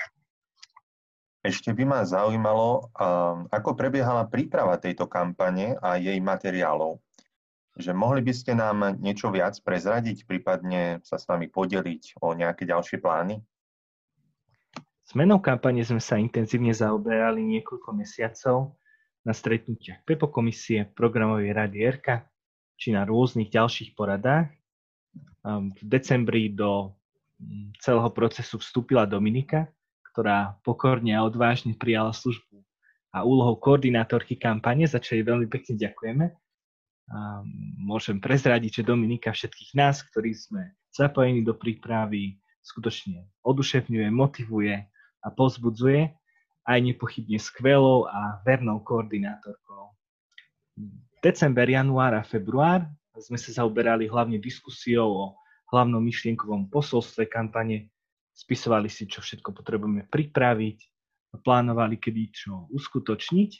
Ešte 1.38 1.72
by 1.72 1.84
ma 1.88 2.00
zaujímalo, 2.04 2.92
ako 3.48 3.70
prebiehala 3.72 4.28
príprava 4.28 4.76
tejto 4.76 5.08
kampane 5.08 5.80
a 5.80 5.96
jej 5.96 6.18
materiálov. 6.20 7.00
Že 7.78 7.94
mohli 7.94 8.26
by 8.26 8.34
ste 8.34 8.58
nám 8.58 8.98
niečo 8.98 9.30
viac 9.30 9.54
prezradiť, 9.62 10.26
prípadne 10.26 10.98
sa 11.06 11.14
s 11.14 11.30
vami 11.30 11.46
podeliť 11.46 12.18
o 12.18 12.34
nejaké 12.34 12.66
ďalšie 12.66 12.98
plány? 12.98 13.38
S 15.08 15.14
menou 15.14 15.38
kampane 15.38 15.80
sme 15.86 16.02
sa 16.02 16.18
intenzívne 16.18 16.74
zaoberali 16.74 17.40
niekoľko 17.40 17.96
mesiacov 17.96 18.76
na 19.22 19.30
stretnutiach 19.30 20.02
PEPO 20.04 20.28
komisie, 20.28 20.90
programovej 20.90 21.54
rady 21.54 21.78
RK, 22.02 22.06
či 22.76 22.92
na 22.92 23.06
rôznych 23.06 23.48
ďalších 23.48 23.94
poradách. 23.94 24.50
V 25.48 25.80
decembri 25.86 26.52
do 26.52 26.92
mm, 27.40 27.78
celého 27.80 28.10
procesu 28.12 28.60
vstúpila 28.60 29.08
Dominika, 29.08 29.70
ktorá 30.12 30.58
pokorne 30.66 31.14
a 31.14 31.24
odvážne 31.24 31.72
prijala 31.78 32.12
službu 32.12 32.60
a 33.14 33.24
úlohou 33.24 33.56
koordinátorky 33.56 34.36
kampane, 34.36 34.84
za 34.84 35.00
čo 35.00 35.16
jej 35.16 35.24
veľmi 35.24 35.48
pekne 35.48 35.78
ďakujeme. 35.78 36.26
A 37.08 37.40
môžem 37.80 38.20
prezradiť, 38.20 38.82
že 38.82 38.88
Dominika 38.88 39.32
všetkých 39.32 39.72
nás, 39.72 40.04
ktorí 40.04 40.36
sme 40.36 40.76
zapojení 40.92 41.40
do 41.40 41.56
prípravy, 41.56 42.36
skutočne 42.60 43.24
oduševňuje, 43.40 44.08
motivuje 44.12 44.76
a 45.24 45.28
pozbudzuje 45.32 46.12
aj 46.68 46.78
nepochybne 46.84 47.40
skvelou 47.40 48.04
a 48.04 48.44
vernou 48.44 48.84
koordinátorkou 48.84 49.96
december, 51.22 51.66
január 51.66 52.14
a 52.14 52.22
február 52.22 52.86
sme 53.18 53.34
sa 53.34 53.50
zaoberali 53.50 54.06
hlavne 54.06 54.38
diskusiou 54.38 55.10
o 55.10 55.26
hlavnom 55.74 55.98
myšlienkovom 55.98 56.70
posolstve 56.70 57.26
kampane, 57.26 57.90
spisovali 58.30 58.86
si, 58.86 59.10
čo 59.10 59.18
všetko 59.18 59.50
potrebujeme 59.50 60.06
pripraviť, 60.06 60.78
plánovali, 61.42 61.98
kedy 61.98 62.22
čo 62.30 62.70
uskutočniť. 62.70 63.50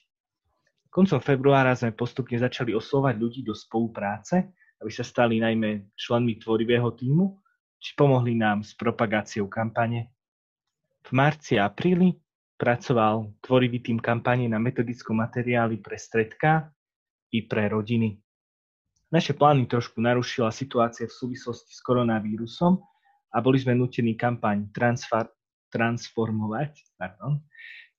Koncom 0.88 1.20
februára 1.20 1.76
sme 1.76 1.92
postupne 1.92 2.40
začali 2.40 2.72
oslovať 2.72 3.14
ľudí 3.20 3.40
do 3.44 3.52
spolupráce, 3.52 4.48
aby 4.80 4.90
sa 4.90 5.04
stali 5.04 5.36
najmä 5.36 5.92
členmi 5.94 6.40
tvorivého 6.40 6.88
týmu, 6.96 7.36
či 7.78 7.94
pomohli 7.94 8.34
nám 8.34 8.64
s 8.64 8.72
propagáciou 8.74 9.46
kampane. 9.46 10.10
V 11.04 11.10
marci 11.14 11.60
a 11.60 11.68
apríli 11.68 12.16
pracoval 12.58 13.38
tvorivý 13.38 13.78
tým 13.84 14.02
kampane 14.02 14.50
na 14.50 14.58
metodickom 14.58 15.14
materiáli 15.22 15.78
pre 15.78 15.94
stredka 15.94 16.72
i 17.30 17.46
pre 17.46 17.70
rodiny. 17.70 18.18
Naše 19.08 19.32
plány 19.32 19.64
trošku 19.70 20.02
narušila 20.04 20.52
situácia 20.52 21.08
v 21.08 21.16
súvislosti 21.16 21.72
s 21.72 21.80
koronavírusom 21.80 22.76
a 23.32 23.36
boli 23.40 23.56
sme 23.56 23.72
nutení 23.78 24.18
kampaň 24.18 24.68
transfer, 24.74 25.24
transformovať, 25.72 26.96
pardon, 26.96 27.40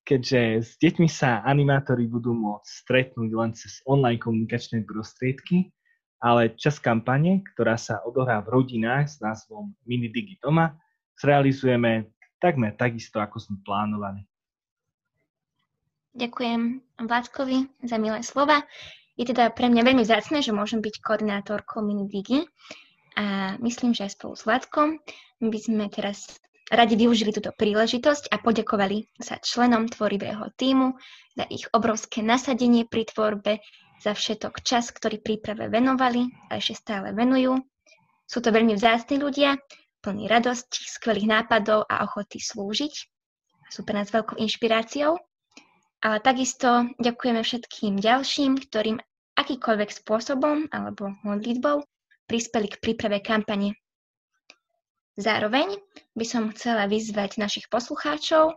keďže 0.04 0.40
s 0.64 0.70
deťmi 0.80 1.08
sa 1.08 1.44
animátori 1.44 2.08
budú 2.08 2.34
môcť 2.34 2.66
stretnúť 2.66 3.30
len 3.30 3.50
cez 3.54 3.84
online 3.86 4.18
komunikačné 4.18 4.82
prostriedky, 4.84 5.70
ale 6.20 6.52
čas 6.56 6.76
kampane, 6.76 7.40
ktorá 7.54 7.80
sa 7.80 8.04
odohrá 8.04 8.44
v 8.44 8.60
rodinách 8.60 9.08
s 9.08 9.16
názvom 9.24 9.72
Mini 9.88 10.12
Digi 10.12 10.36
Doma, 10.40 10.76
zrealizujeme 11.16 12.12
takmer 12.40 12.76
takisto, 12.76 13.20
ako 13.20 13.40
sme 13.40 13.56
plánovali. 13.64 14.24
Ďakujem 16.16 16.82
Vládkovi 17.06 17.86
za 17.86 17.96
milé 17.96 18.20
slova. 18.26 18.66
Je 19.14 19.28
teda 19.28 19.52
pre 19.52 19.68
mňa 19.68 19.84
veľmi 19.84 20.04
zácne, 20.04 20.40
že 20.42 20.50
môžem 20.50 20.80
byť 20.82 21.04
koordinátorkou 21.04 21.84
MiniDigi 21.84 22.48
a 23.14 23.54
myslím, 23.60 23.92
že 23.92 24.08
aj 24.08 24.16
spolu 24.16 24.34
s 24.34 24.42
Vládkom 24.48 24.96
by 25.44 25.58
sme 25.60 25.86
teraz 25.92 26.40
radi 26.70 26.94
využili 26.94 27.34
túto 27.34 27.50
príležitosť 27.50 28.30
a 28.30 28.38
poďakovali 28.38 29.10
sa 29.18 29.42
členom 29.42 29.90
tvorivého 29.90 30.46
týmu 30.54 30.94
za 31.34 31.44
ich 31.50 31.66
obrovské 31.74 32.22
nasadenie 32.22 32.86
pri 32.86 33.10
tvorbe, 33.10 33.58
za 34.00 34.16
všetok 34.16 34.64
čas, 34.64 34.88
ktorý 34.94 35.20
príprave 35.20 35.68
venovali 35.68 36.24
a 36.48 36.56
ešte 36.56 36.80
stále 36.80 37.12
venujú. 37.12 37.60
Sú 38.24 38.40
to 38.40 38.48
veľmi 38.48 38.72
vzácni 38.78 39.20
ľudia, 39.20 39.60
plní 40.00 40.24
radosti, 40.24 40.88
skvelých 40.88 41.28
nápadov 41.28 41.84
a 41.84 42.08
ochoty 42.08 42.40
slúžiť. 42.40 42.94
Sú 43.68 43.84
pre 43.84 44.00
nás 44.00 44.08
veľkou 44.08 44.40
inšpiráciou. 44.40 45.20
Ale 46.00 46.16
takisto 46.24 46.88
ďakujeme 46.96 47.44
všetkým 47.44 48.00
ďalším, 48.00 48.56
ktorým 48.56 48.96
akýkoľvek 49.36 49.90
spôsobom 49.92 50.72
alebo 50.72 51.12
modlitbou 51.20 51.84
prispeli 52.24 52.72
k 52.72 52.80
príprave 52.80 53.20
kampane 53.20 53.76
Zároveň 55.18 55.78
by 56.14 56.24
som 56.26 56.50
chcela 56.54 56.86
vyzvať 56.86 57.42
našich 57.42 57.66
poslucháčov 57.66 58.54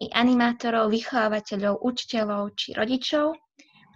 i 0.00 0.08
animátorov, 0.16 0.88
vychovávateľov, 0.88 1.84
učiteľov 1.84 2.56
či 2.56 2.72
rodičov, 2.72 3.36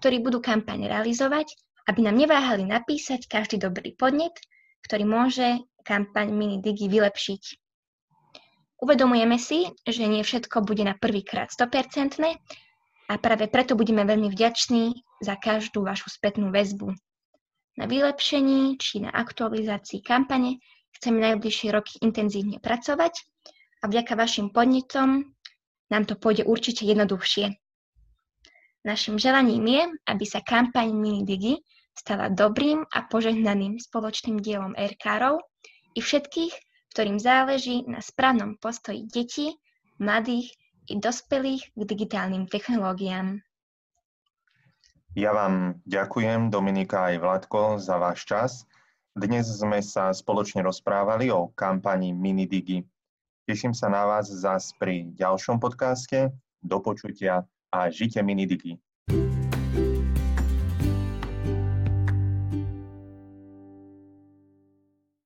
ktorí 0.05 0.21
budú 0.21 0.45
kampaň 0.45 0.85
realizovať, 0.85 1.57
aby 1.89 2.05
nám 2.05 2.21
neváhali 2.21 2.69
napísať 2.69 3.25
každý 3.25 3.57
dobrý 3.57 3.97
podnet, 3.97 4.37
ktorý 4.85 5.09
môže 5.09 5.65
kampaň 5.81 6.33
Mini 6.33 6.61
Digi 6.61 6.93
vylepšiť. 6.93 7.43
Uvedomujeme 8.85 9.41
si, 9.41 9.65
že 9.89 10.05
nie 10.05 10.21
všetko 10.21 10.61
bude 10.61 10.85
na 10.85 10.93
prvýkrát 10.93 11.49
100% 11.49 12.21
a 13.09 13.15
práve 13.17 13.49
preto 13.49 13.77
budeme 13.81 14.05
veľmi 14.05 14.29
vďační 14.29 14.93
za 15.25 15.41
každú 15.41 15.89
vašu 15.89 16.13
spätnú 16.13 16.53
väzbu. 16.53 16.93
Na 17.81 17.85
vylepšení 17.89 18.77
či 18.77 19.01
na 19.01 19.09
aktualizácii 19.09 20.05
kampane 20.05 20.61
Chceme 21.01 21.19
najbližšie 21.21 21.69
roky 21.75 21.99
intenzívne 22.01 22.63
pracovať 22.63 23.15
a 23.83 23.91
vďaka 23.91 24.15
vašim 24.15 24.55
podnetom 24.55 25.35
nám 25.93 26.05
to 26.09 26.17
pôjde 26.17 26.47
určite 26.49 26.87
jednoduchšie. 26.89 27.53
Našim 28.85 29.17
želaním 29.17 29.65
je, 29.65 29.83
aby 30.09 30.25
sa 30.29 30.45
kampaň 30.45 30.93
MiniDigi 30.93 31.61
stala 31.97 32.29
dobrým 32.29 32.85
a 32.85 33.07
požehnaným 33.07 33.81
spoločným 33.81 34.43
dielom 34.43 34.77
RKRov 34.77 35.41
i 35.95 36.01
všetkých, 36.03 36.53
ktorým 36.93 37.17
záleží 37.17 37.87
na 37.89 38.05
správnom 38.05 38.59
postoji 38.61 39.07
detí, 39.09 39.57
mladých 39.97 40.53
i 40.91 41.01
dospelých 41.01 41.73
k 41.73 41.81
digitálnym 41.81 42.45
technológiám. 42.51 43.41
Ja 45.15 45.31
vám 45.31 45.79
ďakujem, 45.87 46.51
Dominika 46.51 47.15
aj 47.15 47.23
Vladko, 47.23 47.79
za 47.79 47.97
váš 48.03 48.27
čas 48.27 48.67
dnes 49.15 49.47
sme 49.47 49.79
sa 49.79 50.11
spoločne 50.11 50.67
rozprávali 50.67 51.31
o 51.31 51.55
kampani 51.55 52.11
Minidigi. 52.11 52.83
Teším 53.47 53.71
sa 53.71 53.87
na 53.87 54.03
vás 54.11 54.27
zás 54.27 54.75
pri 54.75 55.07
ďalšom 55.15 55.63
podcaste. 55.63 56.35
Do 56.59 56.83
počutia 56.83 57.47
a 57.71 57.79
žite 57.95 58.19
Minidigi. 58.27 58.75